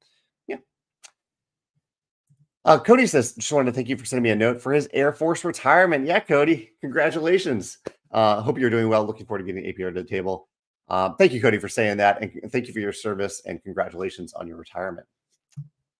[2.65, 4.89] Uh, Cody says, just wanted to thank you for sending me a note for his
[4.93, 6.05] Air Force retirement.
[6.05, 7.77] Yeah, Cody, congratulations.
[8.11, 9.05] Uh, hope you're doing well.
[9.05, 10.49] Looking forward to getting APR to the table.
[10.89, 12.21] Uh, thank you, Cody, for saying that.
[12.21, 15.07] And thank you for your service and congratulations on your retirement.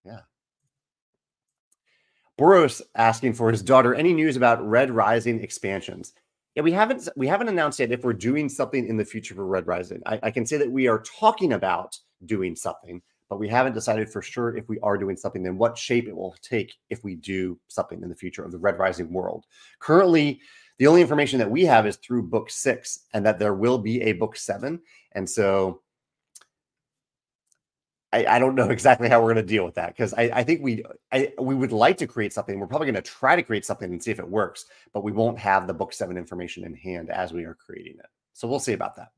[0.04, 0.20] Yeah.
[2.38, 6.12] Boros asking for his daughter any news about Red Rising expansions.
[6.54, 9.46] Yeah, we haven't we haven't announced yet if we're doing something in the future for
[9.46, 10.00] Red Rising.
[10.06, 14.10] I, I can say that we are talking about doing something but we haven't decided
[14.10, 17.14] for sure if we are doing something and what shape it will take if we
[17.14, 19.44] do something in the future of the Red Rising world.
[19.80, 20.40] Currently,
[20.78, 24.02] the only information that we have is through book six, and that there will be
[24.02, 24.80] a book seven.
[25.12, 25.82] And so
[28.12, 30.42] I, I don't know exactly how we're going to deal with that because I, I
[30.44, 32.58] think we I, we would like to create something.
[32.58, 35.12] We're probably going to try to create something and see if it works, but we
[35.12, 38.06] won't have the book seven information in hand as we are creating it.
[38.32, 39.08] So we'll see about that.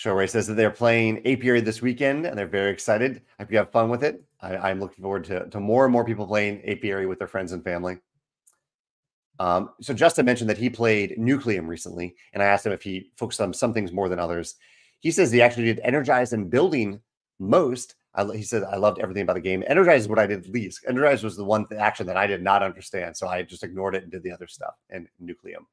[0.00, 3.20] Showray says that they're playing Apiary this weekend and they're very excited.
[3.38, 4.22] I hope you have fun with it.
[4.40, 7.52] I, am looking forward to, to more and more people playing Apiary with their friends
[7.52, 7.98] and family.
[9.38, 13.10] Um, so Justin mentioned that he played Nucleum recently, and I asked him if he
[13.18, 14.54] focused on some things more than others.
[15.00, 17.02] He says he actually did Energize and Building
[17.38, 17.96] most.
[18.14, 19.62] I, he said I loved everything about the game.
[19.66, 20.82] Energize is what I did least.
[20.88, 23.94] Energize was the one th- action that I did not understand, so I just ignored
[23.94, 24.76] it and did the other stuff.
[24.88, 25.66] And Nucleum.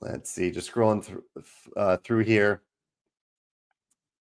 [0.00, 1.24] Let's see, just scrolling through
[1.76, 2.62] uh, through here.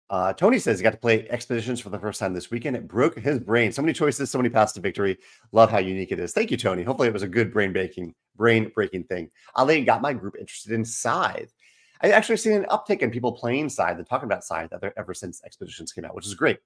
[0.10, 2.76] Uh, Tony says he got to play Expeditions for the first time this weekend.
[2.76, 3.72] It broke his brain.
[3.72, 5.18] So many choices, so many paths to victory.
[5.52, 6.34] Love how unique it is.
[6.34, 6.84] Thank you, Tony.
[6.84, 9.30] Hopefully, it was a good brain breaking, brain breaking thing.
[9.56, 11.54] Ali got my group interested in Scythe.
[12.02, 15.44] I actually seen an uptick in people playing Scythe and talking about Scythe ever since
[15.44, 16.58] Expeditions came out, which is great.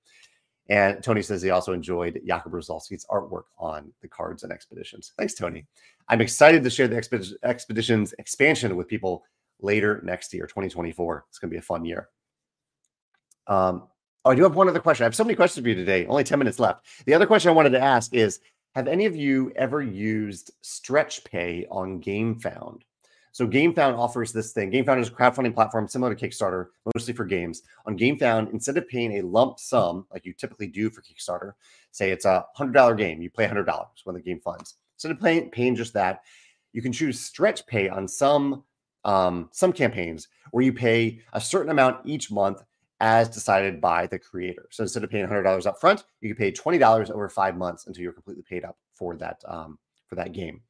[0.69, 5.11] And Tony says he also enjoyed Jakub Rozalski's artwork on the cards and expeditions.
[5.17, 5.65] Thanks, Tony.
[6.07, 9.23] I'm excited to share the exped- expeditions expansion with people
[9.61, 11.25] later next year, 2024.
[11.29, 12.09] It's going to be a fun year.
[13.47, 13.87] Um,
[14.23, 15.03] oh, I do have one other question.
[15.03, 16.05] I have so many questions for you today.
[16.05, 16.85] Only 10 minutes left.
[17.05, 18.39] The other question I wanted to ask is
[18.75, 22.81] Have any of you ever used Stretch Pay on GameFound?
[23.33, 24.71] So GameFound offers this thing.
[24.71, 27.63] GameFound is a crowdfunding platform similar to Kickstarter, mostly for games.
[27.87, 31.53] On GameFound, instead of paying a lump sum like you typically do for Kickstarter,
[31.89, 34.75] say it's a hundred dollar game, you hundred dollars when the game funds.
[34.95, 36.21] Instead of paying, paying just that,
[36.73, 38.63] you can choose stretch pay on some
[39.03, 42.61] um, some campaigns where you pay a certain amount each month
[42.99, 44.67] as decided by the creator.
[44.69, 48.03] So instead of paying $100 up front, you can pay $20 over five months until
[48.03, 50.61] you're completely paid up for that um, for that game.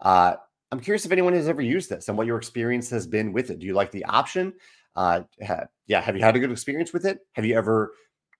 [0.00, 0.36] Uh,
[0.70, 3.50] I'm curious if anyone has ever used this and what your experience has been with
[3.50, 3.58] it.
[3.58, 4.52] Do you like the option?
[4.94, 7.20] Uh, ha- yeah, have you had a good experience with it?
[7.32, 7.92] Have you ever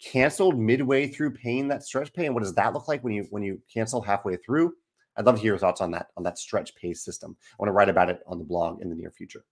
[0.03, 2.27] canceled midway through paying that stretch pay?
[2.27, 4.75] And what does that look like when you when you cancel halfway through?
[5.17, 7.37] I'd love to hear your thoughts on that on that stretch pay system.
[7.41, 9.45] I want to write about it on the blog in the near future.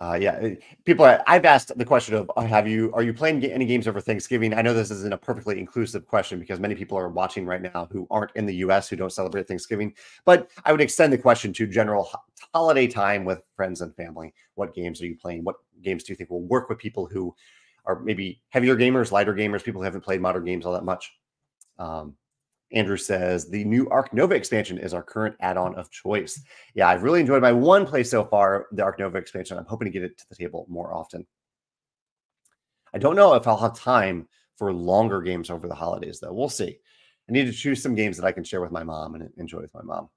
[0.00, 1.04] Uh, yeah, eh, people.
[1.26, 4.54] I've asked the question of, uh, have you are you playing any games over Thanksgiving?
[4.54, 7.88] I know this isn't a perfectly inclusive question because many people are watching right now
[7.90, 8.88] who aren't in the U.S.
[8.88, 9.92] who don't celebrate Thanksgiving.
[10.24, 12.08] But I would extend the question to general
[12.54, 14.32] holiday time with friends and family.
[14.54, 15.42] What games are you playing?
[15.42, 17.34] What games do you think will work with people who
[17.84, 21.12] are maybe heavier gamers, lighter gamers, people who haven't played modern games all that much?
[21.80, 22.14] Um,
[22.72, 26.42] Andrew says the new Ark Nova expansion is our current add-on of choice.
[26.74, 29.56] Yeah, I've really enjoyed my one play so far, the Ark Nova expansion.
[29.56, 31.26] I'm hoping to get it to the table more often.
[32.92, 36.32] I don't know if I'll have time for longer games over the holidays, though.
[36.32, 36.78] We'll see.
[37.28, 39.60] I need to choose some games that I can share with my mom and enjoy
[39.60, 40.08] with my mom.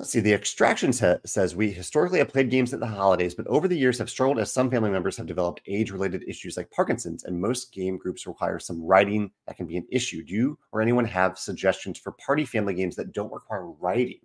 [0.00, 0.20] Let's see.
[0.20, 3.98] The extraction says we historically have played games at the holidays, but over the years
[3.98, 7.98] have struggled as some family members have developed age-related issues like Parkinson's, and most game
[7.98, 10.24] groups require some writing that can be an issue.
[10.24, 14.20] Do you or anyone have suggestions for party family games that don't require writing?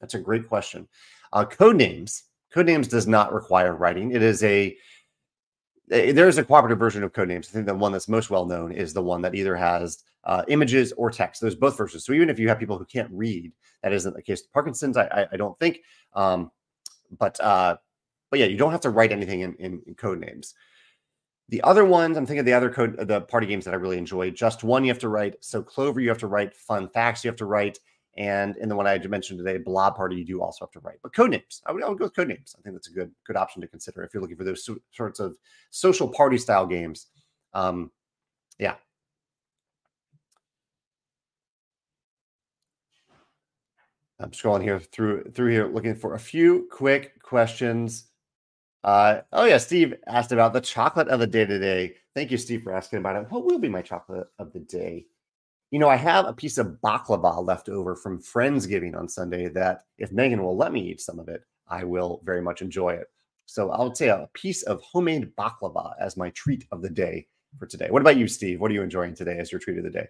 [0.00, 0.88] That's a great question.
[1.32, 2.22] Uh, Codenames.
[2.52, 4.10] Codenames does not require writing.
[4.10, 4.76] It is a
[5.90, 7.48] there is a cooperative version of Codenames.
[7.48, 10.44] I think the one that's most well known is the one that either has uh,
[10.48, 11.40] images or text.
[11.40, 12.04] There's both versions.
[12.04, 14.96] So even if you have people who can't read, that isn't the case with Parkinson's.
[14.96, 15.80] I, I, I don't think.
[16.14, 16.52] Um,
[17.18, 17.76] but uh,
[18.30, 20.54] but yeah, you don't have to write anything in, in, in Codenames.
[21.48, 23.98] The other ones, I'm thinking of the other code, the party games that I really
[23.98, 24.30] enjoy.
[24.30, 25.34] Just one, you have to write.
[25.40, 26.54] So Clover, you have to write.
[26.54, 27.80] Fun facts, you have to write.
[28.16, 30.98] And in the one I mentioned today, Blob Party, you do also have to write.
[31.02, 32.56] But Codenames, I would, I would go with Codenames.
[32.58, 34.76] I think that's a good good option to consider if you're looking for those so,
[34.90, 35.36] sorts of
[35.70, 37.06] social party style games.
[37.54, 37.90] Um,
[38.58, 38.74] yeah,
[44.20, 48.04] I'm scrolling here through through here, looking for a few quick questions.
[48.84, 51.94] Uh, oh yeah, Steve asked about the chocolate of the day today.
[52.14, 53.30] Thank you, Steve, for asking about it.
[53.30, 55.06] What will be my chocolate of the day?
[55.70, 59.84] You know, I have a piece of baklava left over from Friendsgiving on Sunday that
[59.98, 63.06] if Megan will let me eat some of it, I will very much enjoy it.
[63.46, 67.28] So I would say a piece of homemade baklava as my treat of the day
[67.58, 67.88] for today.
[67.90, 68.60] What about you, Steve?
[68.60, 70.08] What are you enjoying today as your treat of the day?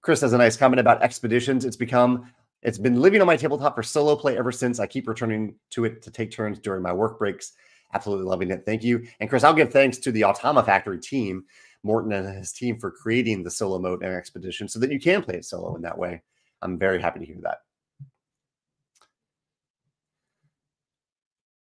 [0.00, 1.64] Chris has a nice comment about expeditions.
[1.64, 2.30] It's become
[2.62, 4.80] it's been living on my tabletop for solo play ever since.
[4.80, 7.52] I keep returning to it to take turns during my work breaks.
[7.92, 8.64] Absolutely loving it.
[8.64, 9.06] Thank you.
[9.20, 11.44] And Chris, I'll give thanks to the Automa Factory team,
[11.84, 15.22] Morten and his team for creating the solo mode and expedition so that you can
[15.22, 16.22] play it solo in that way.
[16.62, 17.58] I'm very happy to hear that.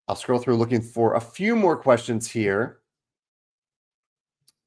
[0.06, 2.79] I'll scroll through looking for a few more questions here.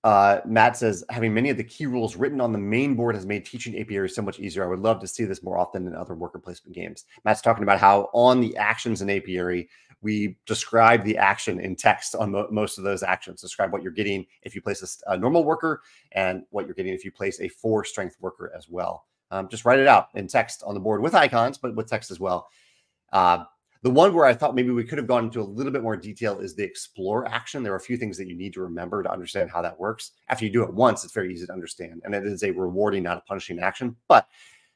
[0.03, 3.25] Uh, Matt says, having many of the key rules written on the main board has
[3.25, 4.63] made teaching apiary so much easier.
[4.63, 7.05] I would love to see this more often in other worker placement games.
[7.23, 9.69] Matt's talking about how on the actions in apiary,
[10.01, 13.39] we describe the action in text on mo- most of those actions.
[13.39, 15.81] Describe what you're getting if you place a, a, normal worker
[16.11, 19.05] and what you're getting if you place a four strength worker as well.
[19.31, 22.11] Um, just write it out in text on the board with icons, but with text
[22.11, 22.49] as well.
[23.13, 23.45] Uh,
[23.83, 25.97] the one where I thought maybe we could have gone into a little bit more
[25.97, 27.63] detail is the explore action.
[27.63, 30.11] There are a few things that you need to remember to understand how that works.
[30.29, 32.01] After you do it once, it's very easy to understand.
[32.05, 33.97] And it is a rewarding, not a punishing action.
[34.07, 34.25] But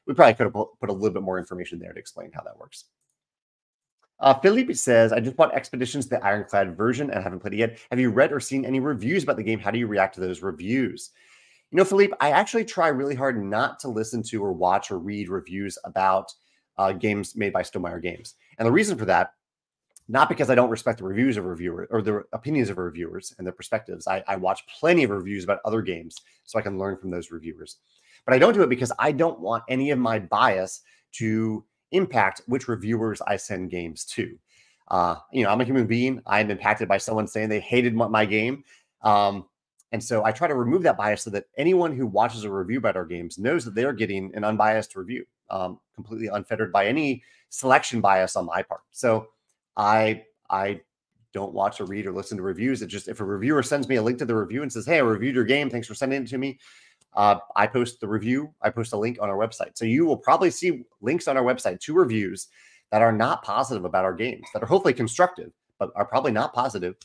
[0.06, 2.58] we probably could have put a little bit more information there to explain how that
[2.58, 2.84] works.
[4.20, 7.78] Uh, Philippe says, I just bought Expeditions, the Ironclad version, and haven't played it yet.
[7.90, 9.58] Have you read or seen any reviews about the game?
[9.58, 11.12] How do you react to those reviews?
[11.70, 14.98] You know, Philippe, I actually try really hard not to listen to or watch or
[14.98, 16.32] read reviews about
[16.76, 18.34] uh, games made by Stonemaier Games.
[18.58, 19.32] And the reason for that,
[20.08, 23.46] not because I don't respect the reviews of reviewers or the opinions of reviewers and
[23.46, 24.06] their perspectives.
[24.06, 27.30] I, I watch plenty of reviews about other games so I can learn from those
[27.30, 27.76] reviewers.
[28.24, 30.82] But I don't do it because I don't want any of my bias
[31.12, 34.36] to impact which reviewers I send games to.
[34.88, 36.22] Uh, you know, I'm a human being.
[36.26, 38.64] I'm impacted by someone saying they hated my game.
[39.02, 39.44] Um,
[39.92, 42.78] and so I try to remove that bias so that anyone who watches a review
[42.78, 47.22] about our games knows that they're getting an unbiased review, um, completely unfettered by any
[47.48, 48.82] selection bias on my part.
[48.90, 49.28] So
[49.76, 50.80] I I
[51.32, 52.82] don't watch or read or listen to reviews.
[52.82, 54.96] It just if a reviewer sends me a link to the review and says, "Hey,
[54.96, 55.70] I reviewed your game.
[55.70, 56.58] Thanks for sending it to me."
[57.14, 58.52] Uh, I post the review.
[58.62, 61.42] I post a link on our website, so you will probably see links on our
[61.42, 62.48] website to reviews
[62.90, 66.52] that are not positive about our games, that are hopefully constructive, but are probably not
[66.54, 66.96] positive.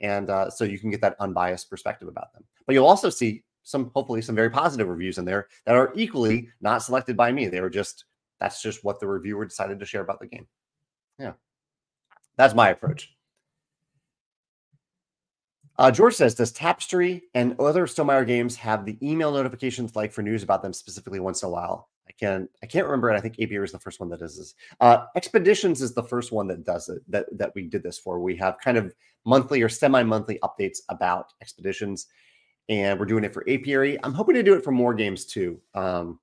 [0.00, 2.44] and uh, so you can get that unbiased perspective about them.
[2.66, 6.48] But you'll also see some, hopefully, some very positive reviews in there that are equally
[6.60, 7.46] not selected by me.
[7.48, 8.04] They were just
[8.40, 10.46] that's just what the reviewer decided to share about the game.
[11.18, 11.34] Yeah.
[12.36, 13.14] That's my approach.
[15.78, 20.22] Uh, George says, does Tapestry and other Stonemaier games have the email notifications like for
[20.22, 21.88] news about them specifically once in a while?
[22.08, 22.50] I can't.
[22.62, 23.16] I can't remember it.
[23.16, 24.54] I think Apiary is the first one that does this.
[24.80, 27.00] Uh, Expeditions is the first one that does it.
[27.08, 28.20] That that we did this for.
[28.20, 28.92] We have kind of
[29.24, 32.08] monthly or semi-monthly updates about Expeditions,
[32.68, 33.98] and we're doing it for Apiary.
[34.02, 35.60] I'm hoping to do it for more games too.
[35.74, 36.18] Um,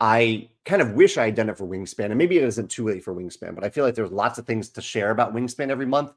[0.00, 2.86] I kind of wish I had done it for Wingspan, and maybe it isn't too
[2.86, 5.70] late for Wingspan, but I feel like there's lots of things to share about Wingspan
[5.70, 6.12] every month,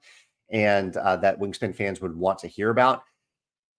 [0.50, 3.04] and uh, that Wingspan fans would want to hear about.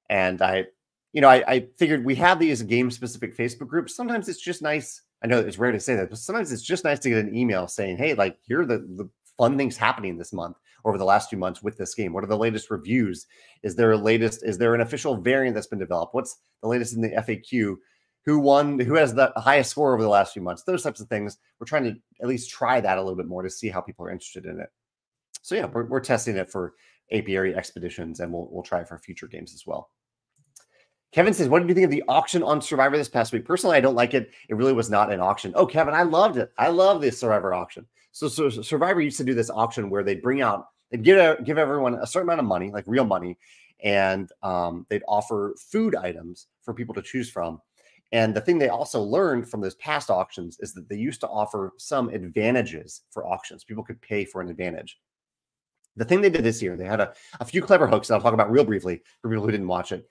[0.08, 0.66] And I
[1.12, 3.94] you know, I, I figured we have these game specific Facebook groups.
[3.94, 5.02] Sometimes it's just nice.
[5.22, 7.36] I know it's rare to say that, but sometimes it's just nice to get an
[7.36, 9.08] email saying, hey, like, here are the, the
[9.38, 12.12] fun things happening this month over the last few months with this game.
[12.12, 13.26] What are the latest reviews?
[13.62, 14.42] Is there a latest?
[14.44, 16.14] Is there an official variant that's been developed?
[16.14, 17.76] What's the latest in the FAQ?
[18.24, 18.78] Who won?
[18.78, 20.62] Who has the highest score over the last few months?
[20.62, 21.38] Those types of things.
[21.58, 24.06] We're trying to at least try that a little bit more to see how people
[24.06, 24.68] are interested in it.
[25.42, 26.74] So yeah, we're, we're testing it for
[27.10, 29.90] apiary expeditions, and we'll we'll try for future games as well.
[31.12, 33.44] Kevin says, What did you think of the auction on Survivor this past week?
[33.44, 34.30] Personally, I don't like it.
[34.48, 35.52] It really was not an auction.
[35.54, 36.50] Oh, Kevin, I loved it.
[36.58, 37.86] I love this Survivor auction.
[38.12, 41.58] So, so Survivor used to do this auction where they'd bring out, they'd give, give
[41.58, 43.36] everyone a certain amount of money, like real money,
[43.82, 47.60] and um, they'd offer food items for people to choose from.
[48.12, 51.28] And the thing they also learned from those past auctions is that they used to
[51.28, 53.64] offer some advantages for auctions.
[53.64, 55.00] People could pay for an advantage.
[55.96, 58.20] The thing they did this year, they had a, a few clever hooks that I'll
[58.20, 60.08] talk about real briefly for people who didn't watch it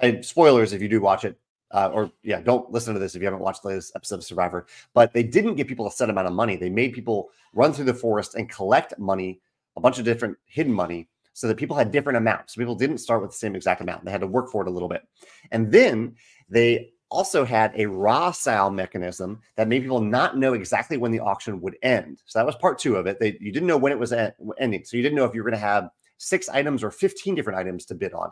[0.00, 1.38] and spoilers if you do watch it,
[1.70, 4.24] uh, or yeah, don't listen to this if you haven't watched the latest episode of
[4.24, 4.66] Survivor.
[4.94, 6.56] But they didn't give people a set amount of money.
[6.56, 9.40] They made people run through the forest and collect money,
[9.80, 12.54] a bunch of different hidden money, so that people had different amounts.
[12.54, 14.04] People didn't start with the same exact amount.
[14.04, 15.02] They had to work for it a little bit.
[15.50, 16.16] And then
[16.50, 21.20] they also had a raw sale mechanism that made people not know exactly when the
[21.20, 22.22] auction would end.
[22.26, 23.18] So that was part two of it.
[23.18, 24.84] They, you didn't know when it was ending.
[24.84, 27.58] So you didn't know if you were going to have six items or 15 different
[27.58, 28.30] items to bid on.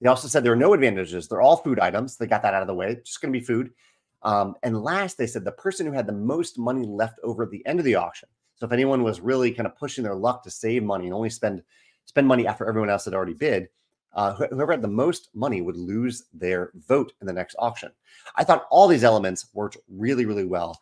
[0.00, 1.26] They also said there are no advantages.
[1.26, 2.16] They're all food items.
[2.18, 2.96] They got that out of the way.
[3.02, 3.70] Just going to be food.
[4.22, 7.50] Um, and last, they said the person who had the most money left over at
[7.50, 8.28] the end of the auction.
[8.64, 11.28] So if anyone was really kind of pushing their luck to save money and only
[11.28, 11.62] spend
[12.06, 13.68] spend money after everyone else had already bid,
[14.14, 17.90] uh, whoever had the most money would lose their vote in the next auction.
[18.36, 20.80] I thought all these elements worked really, really well.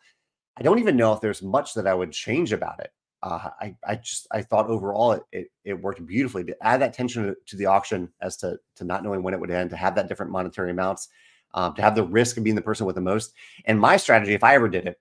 [0.55, 3.75] I don't even know if there's much that I would change about it uh, I,
[3.85, 7.55] I just I thought overall it, it, it worked beautifully to add that tension to,
[7.55, 10.31] the auction as to to not knowing when it would end, to have that different
[10.31, 11.07] monetary amounts,
[11.53, 13.33] um, to have the risk of being the person with the most.
[13.65, 14.99] And my strategy, if I ever did it,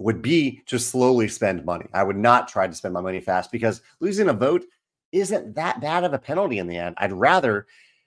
[0.00, 1.86] would be to slowly spend money.
[1.92, 4.64] I would not try to spend my money fast because losing a vote
[5.12, 6.94] isn't that bad of a penalty in the end.
[6.98, 7.66] I'd rather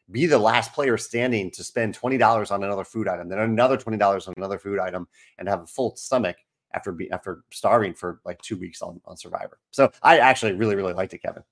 [0.10, 4.28] be the last player standing to spend $20 on another food item, then another $20
[4.28, 6.38] on another food item, and have a full stomach
[6.74, 9.60] after be, after starving for like two weeks on, on Survivor.
[9.70, 11.44] So I actually really, really liked it, Kevin.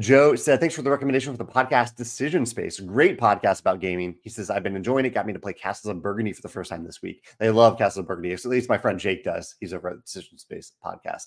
[0.00, 2.80] Joe said, Thanks for the recommendation for the podcast Decision Space.
[2.80, 4.16] Great podcast about gaming.
[4.22, 5.14] He says, I've been enjoying it.
[5.14, 7.24] Got me to play Castles of Burgundy for the first time this week.
[7.38, 8.32] They love Castles of Burgundy.
[8.32, 9.54] At least my friend Jake does.
[9.60, 11.26] He's over at Decision Space podcast.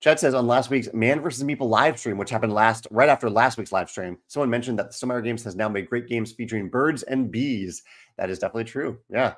[0.00, 3.28] Chad says on last week's Man versus Meeple live stream, which happened last right after
[3.28, 6.68] last week's live stream, someone mentioned that Stonemaier Games has now made great games featuring
[6.68, 7.82] birds and bees.
[8.16, 8.98] That is definitely true.
[9.10, 9.34] Yeah.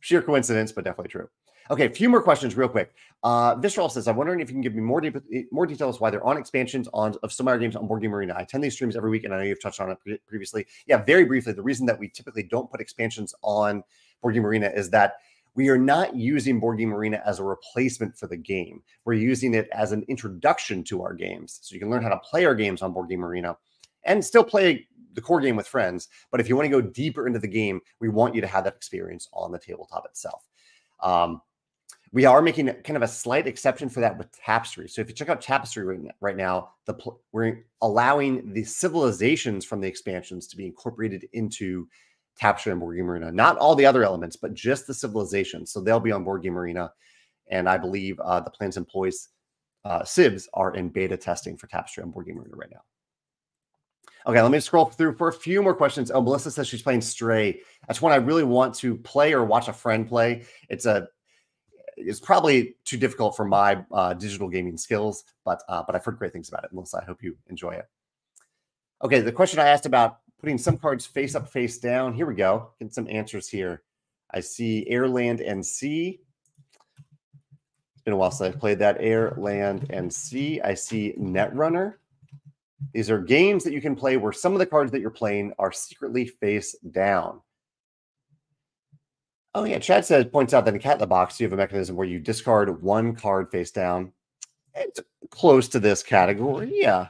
[0.00, 1.28] Sheer coincidence, but definitely true.
[1.70, 2.92] Okay, a few more questions real quick.
[3.22, 6.10] Uh, Visceral says, I'm wondering if you can give me more de- more details why
[6.10, 8.34] they're on expansions on of Stonemaier games on Board Game Arena.
[8.36, 10.66] I attend these streams every week, and I know you've touched on it pre- previously.
[10.86, 13.84] Yeah, very briefly, the reason that we typically don't put expansions on
[14.20, 15.14] Board Game Arena is that
[15.54, 18.82] we are not using Board Game Arena as a replacement for the game.
[19.04, 21.60] We're using it as an introduction to our games.
[21.62, 23.56] So you can learn how to play our games on Board Game Arena
[24.04, 26.08] and still play the core game with friends.
[26.30, 28.64] But if you want to go deeper into the game, we want you to have
[28.64, 30.48] that experience on the tabletop itself.
[31.00, 31.42] Um,
[32.12, 34.86] we are making kind of a slight exception for that with Tapestry.
[34.88, 36.94] So if you check out Tapestry right now, the
[37.32, 41.88] we're allowing the civilizations from the expansions to be incorporated into
[42.36, 43.32] Tapestry and Board Game Arena.
[43.32, 45.72] Not all the other elements, but just the civilizations.
[45.72, 46.92] So they'll be on Board Game Arena.
[47.50, 49.28] And I believe uh, the Plans and Ploys
[49.84, 52.82] uh, Civs are in beta testing for Tapestry on Board Game Arena right now.
[54.26, 56.10] Okay, let me scroll through for a few more questions.
[56.10, 57.60] Oh, Melissa says she's playing Stray.
[57.88, 60.44] That's one I really want to play or watch a friend play.
[60.68, 61.08] It's a
[61.96, 66.18] it's probably too difficult for my uh, digital gaming skills, but uh, but I've heard
[66.18, 66.72] great things about it.
[66.72, 67.86] Melissa, I hope you enjoy it.
[69.02, 72.14] Okay, the question I asked about putting some cards face up, face down.
[72.14, 72.70] Here we go.
[72.80, 73.82] Get some answers here.
[74.30, 76.20] I see air, land, and sea.
[77.94, 80.60] It's been a while since I've played that air, land, and sea.
[80.62, 81.94] I see Netrunner.
[82.92, 85.52] These are games that you can play where some of the cards that you're playing
[85.58, 87.40] are secretly face down.
[89.54, 91.56] Oh yeah, Chad says points out that in Cat in the Box you have a
[91.56, 94.12] mechanism where you discard one card face down.
[94.74, 95.00] It's
[95.30, 96.70] close to this category.
[96.72, 97.08] Yeah.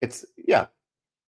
[0.00, 0.66] It's yeah.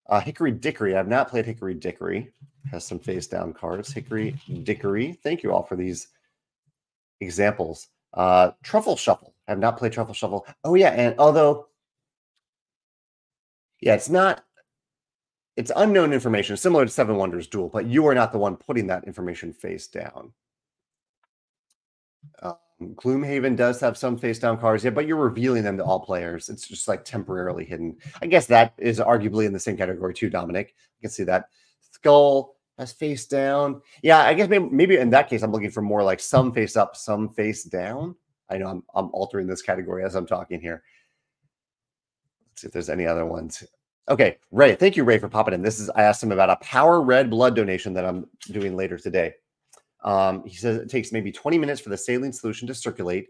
[0.08, 0.96] Uh, Hickory Dickory.
[0.96, 2.32] I've not played Hickory Dickory.
[2.70, 3.92] Has some face down cards.
[3.92, 5.18] Hickory Dickory.
[5.22, 6.08] Thank you all for these
[7.20, 7.88] examples.
[8.14, 9.34] Uh, Truffle Shuffle.
[9.48, 10.46] I have not played Truffle Shuffle.
[10.64, 11.66] Oh yeah, and although
[13.80, 14.44] yeah, it's not
[15.58, 18.86] it's unknown information, similar to Seven Wonders Duel, but you are not the one putting
[18.86, 20.32] that information face down.
[22.42, 22.54] Um,
[22.94, 26.48] Gloomhaven does have some face down cards, yeah, but you're revealing them to all players.
[26.48, 27.96] It's just like temporarily hidden.
[28.22, 30.76] I guess that is arguably in the same category too, Dominic.
[30.78, 31.48] I can see that.
[31.90, 33.82] Skull has face down.
[34.04, 36.76] Yeah, I guess maybe, maybe in that case, I'm looking for more like some face
[36.76, 38.14] up, some face down.
[38.48, 40.84] I know I'm, I'm altering this category as I'm talking here.
[42.52, 43.64] Let's see if there's any other ones.
[44.08, 45.60] Okay, Ray, thank you, Ray, for popping in.
[45.60, 48.96] This is I asked him about a power red blood donation that I'm doing later
[48.96, 49.34] today.
[50.02, 53.28] Um, he says it takes maybe 20 minutes for the saline solution to circulate.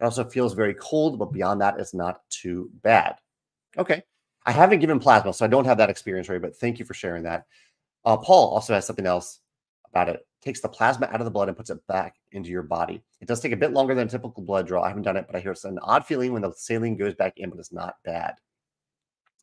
[0.00, 3.16] It also feels very cold, but beyond that, it's not too bad.
[3.78, 4.02] Okay.
[4.44, 6.94] I haven't given plasma, so I don't have that experience, Ray, but thank you for
[6.94, 7.46] sharing that.
[8.04, 9.40] Uh, Paul also has something else
[9.90, 10.26] about it.
[10.42, 13.02] Takes the plasma out of the blood and puts it back into your body.
[13.20, 14.82] It does take a bit longer than a typical blood draw.
[14.82, 17.14] I haven't done it, but I hear it's an odd feeling when the saline goes
[17.14, 18.34] back in, but it's not bad.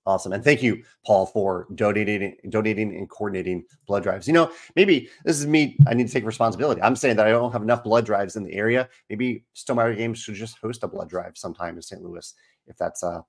[0.05, 0.33] Awesome.
[0.33, 4.27] And thank you, Paul, for donating, donating and coordinating blood drives.
[4.27, 5.77] You know, maybe this is me.
[5.87, 6.81] I need to take responsibility.
[6.81, 8.89] I'm saying that I don't have enough blood drives in the area.
[9.09, 12.01] Maybe Stonemaier Games should just host a blood drive sometime in St.
[12.01, 12.33] Louis.
[12.67, 13.21] If that's uh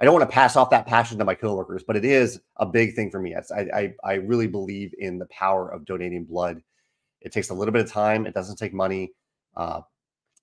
[0.00, 2.66] I don't want to pass off that passion to my coworkers, but it is a
[2.66, 3.34] big thing for me.
[3.34, 6.62] I, I I really believe in the power of donating blood.
[7.20, 8.24] It takes a little bit of time.
[8.24, 9.12] It doesn't take money,
[9.56, 9.80] uh,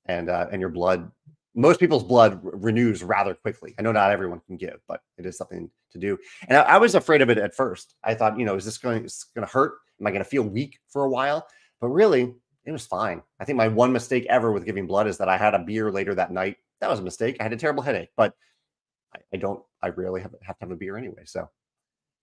[0.07, 1.09] and uh, and your blood
[1.55, 3.73] most people's blood renews rather quickly.
[3.79, 6.17] I know not everyone can give, but it is something to do.
[6.47, 7.95] And I, I was afraid of it at first.
[8.03, 9.73] I thought, you know, is this going to hurt?
[9.99, 11.47] Am I going to feel weak for a while?
[11.79, 12.35] But really,
[12.65, 13.21] it was fine.
[13.39, 15.91] I think my one mistake ever with giving blood is that I had a beer
[15.91, 16.57] later that night.
[16.81, 17.37] That was a mistake.
[17.39, 18.33] I had a terrible headache, but
[19.15, 19.63] I, I don't.
[19.81, 21.23] I rarely have, have to have a beer anyway.
[21.25, 21.49] So,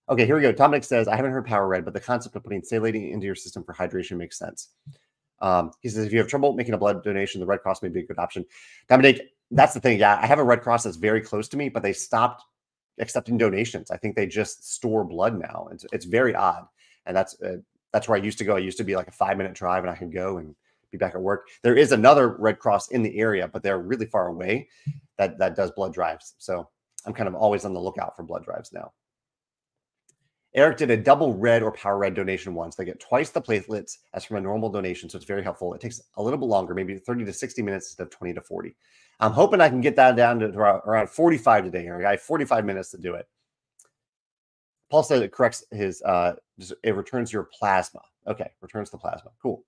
[0.09, 0.51] okay, here we go.
[0.51, 3.35] Dominic says I haven't heard power red, but the concept of putting saline into your
[3.35, 4.69] system for hydration makes sense.
[5.41, 7.89] Um, he says, if you have trouble making a blood donation, the Red Cross may
[7.89, 8.45] be a good option.
[8.87, 9.99] Dominic, that's the thing.
[9.99, 12.43] Yeah, I have a Red Cross that's very close to me, but they stopped
[12.99, 13.91] accepting donations.
[13.91, 15.67] I think they just store blood now.
[15.71, 16.65] It's, it's very odd.
[17.05, 17.57] And that's uh,
[17.91, 18.55] that's where I used to go.
[18.55, 20.55] I used to be like a five minute drive and I could go and
[20.91, 21.47] be back at work.
[21.61, 24.67] There is another Red Cross in the area, but they're really far away
[25.17, 26.35] that, that does blood drives.
[26.37, 26.69] So
[27.05, 28.93] I'm kind of always on the lookout for blood drives now.
[30.55, 32.75] Eric did a double red or power red donation once.
[32.75, 35.09] They get twice the platelets as from a normal donation.
[35.09, 35.73] So it's very helpful.
[35.73, 38.41] It takes a little bit longer, maybe 30 to 60 minutes instead of 20 to
[38.41, 38.75] 40.
[39.19, 42.05] I'm hoping I can get that down to around 45 today, Eric.
[42.05, 43.27] I have 45 minutes to do it.
[44.91, 46.33] Paul said it corrects his, uh,
[46.83, 48.01] it returns your plasma.
[48.27, 49.31] Okay, returns the plasma.
[49.41, 49.63] Cool.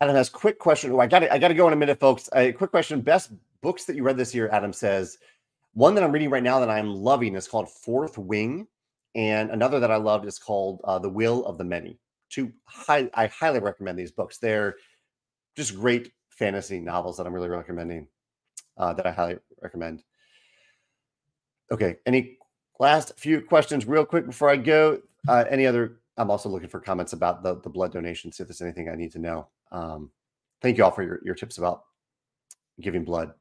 [0.00, 0.92] Adam has a quick question.
[0.92, 2.28] Oh, I got I got to go in a minute, folks.
[2.34, 4.48] A quick question: Best books that you read this year?
[4.50, 5.18] Adam says
[5.74, 8.66] one that I'm reading right now that I'm loving is called Fourth Wing,
[9.14, 11.98] and another that I loved is called uh, The Will of the Many.
[12.30, 14.38] Two, high, I highly recommend these books.
[14.38, 14.76] They're
[15.56, 18.08] just great fantasy novels that I'm really recommending.
[18.76, 20.02] Uh, that I highly recommend.
[21.70, 22.38] Okay, any
[22.80, 25.00] last few questions, real quick before I go?
[25.28, 25.98] Uh, any other?
[26.16, 28.32] I'm also looking for comments about the the blood donation.
[28.32, 29.48] See if there's anything I need to know.
[29.70, 30.10] Um,
[30.60, 31.84] thank you all for your your tips about
[32.80, 33.32] giving blood.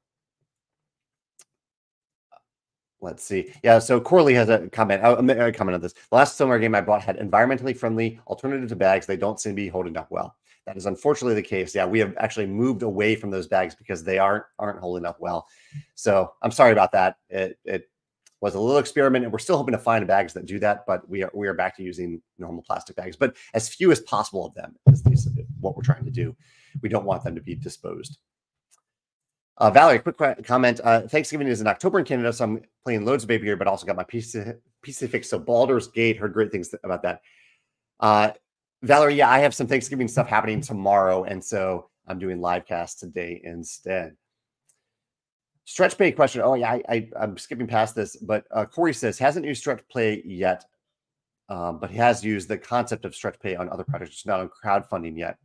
[3.03, 3.51] Let's see.
[3.63, 5.03] Yeah, so Corley has a comment.
[5.03, 5.91] Uh, a comment on this.
[5.91, 9.05] The last summer game I bought had environmentally friendly alternative to bags.
[9.05, 10.37] They don't seem to be holding up well.
[10.65, 11.75] That is unfortunately the case.
[11.75, 15.17] Yeah, we have actually moved away from those bags because they aren't aren't holding up
[15.19, 15.47] well.
[15.95, 17.17] So I'm sorry about that.
[17.29, 17.89] It it
[18.39, 20.85] was a little experiment, and we're still hoping to find bags that do that.
[20.87, 23.99] But we are we are back to using normal plastic bags, but as few as
[23.99, 25.27] possible of them is, is
[25.59, 26.33] what we're trying to do.
[26.81, 28.19] We don't want them to be disposed.
[29.57, 30.81] Uh, Valerie, quick comment.
[30.83, 33.67] Uh, Thanksgiving is in October in Canada, so I'm playing loads of Baby Gear, but
[33.67, 35.29] also got my PC, fix.
[35.29, 37.21] So Baldur's Gate, heard great things about that.
[37.99, 38.31] Uh,
[38.81, 42.99] Valerie, yeah, I have some Thanksgiving stuff happening tomorrow, and so I'm doing live cast
[42.99, 44.15] today instead.
[45.65, 46.41] Stretch play question.
[46.43, 50.21] Oh yeah, I, am skipping past this, but uh, Corey says hasn't used stretch play
[50.25, 50.65] yet,
[51.47, 54.49] um, but he has used the concept of stretch pay on other projects, not on
[54.49, 55.37] crowdfunding yet.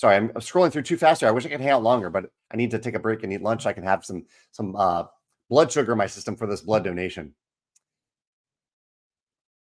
[0.00, 1.28] Sorry, I'm scrolling through too fast here.
[1.28, 3.30] I wish I could hang out longer, but I need to take a break and
[3.34, 3.66] eat lunch.
[3.66, 5.04] I can have some some uh,
[5.50, 7.34] blood sugar in my system for this blood donation.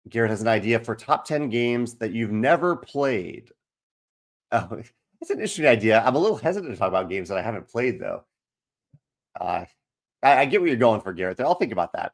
[0.09, 3.51] Garrett has an idea for top 10 games that you've never played.
[4.53, 4.69] Oh,
[5.21, 6.03] it's an interesting idea.
[6.03, 8.25] I'm a little hesitant to talk about games that I haven't played, though.
[9.39, 9.67] Uh,
[10.23, 11.41] I, I get where you're going for, Garrett.
[11.41, 12.13] I'll think about that.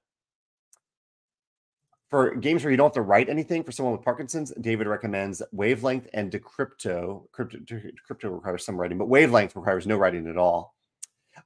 [2.10, 5.42] For games where you don't have to write anything for someone with Parkinson's, David recommends
[5.52, 7.30] Wavelength and Decrypto.
[7.32, 10.74] Crypto, Decrypto requires some writing, but Wavelength requires no writing at all.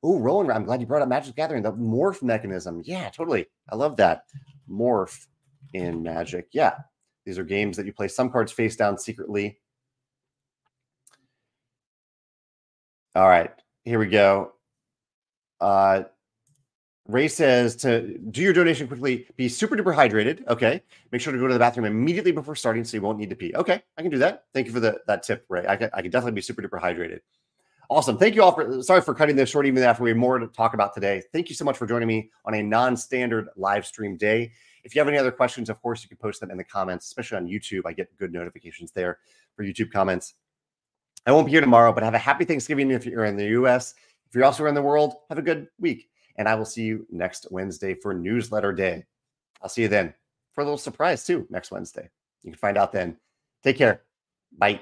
[0.05, 2.81] Oh, Roland, I'm glad you brought up Magic Gathering, the morph mechanism.
[2.85, 3.47] Yeah, totally.
[3.71, 4.25] I love that.
[4.71, 5.27] Morph
[5.75, 6.47] in Magic.
[6.53, 6.75] Yeah.
[7.25, 9.59] These are games that you play some cards face down secretly.
[13.15, 13.51] All right,
[13.85, 14.53] here we go.
[15.61, 16.05] Uh,
[17.09, 20.47] Ray says to do your donation quickly, be super duper hydrated.
[20.47, 20.83] Okay.
[21.11, 23.37] Make sure to go to the bathroom immediately before starting so you won't need to
[23.37, 23.53] pee.
[23.55, 23.83] Okay.
[23.99, 24.45] I can do that.
[24.55, 25.67] Thank you for the, that tip, Ray.
[25.67, 27.21] I can, I can definitely be super duper hydrated.
[27.91, 28.17] Awesome.
[28.17, 30.47] Thank you all for, sorry for cutting this short, even after we have more to
[30.47, 31.23] talk about today.
[31.33, 34.53] Thank you so much for joining me on a non standard live stream day.
[34.85, 37.07] If you have any other questions, of course, you can post them in the comments,
[37.07, 37.83] especially on YouTube.
[37.85, 39.19] I get good notifications there
[39.57, 40.35] for YouTube comments.
[41.27, 43.95] I won't be here tomorrow, but have a happy Thanksgiving if you're in the US.
[44.29, 46.09] If you're elsewhere in the world, have a good week.
[46.37, 49.05] And I will see you next Wednesday for newsletter day.
[49.61, 50.15] I'll see you then
[50.53, 52.09] for a little surprise too next Wednesday.
[52.43, 53.17] You can find out then.
[53.63, 54.03] Take care.
[54.59, 54.81] Bye.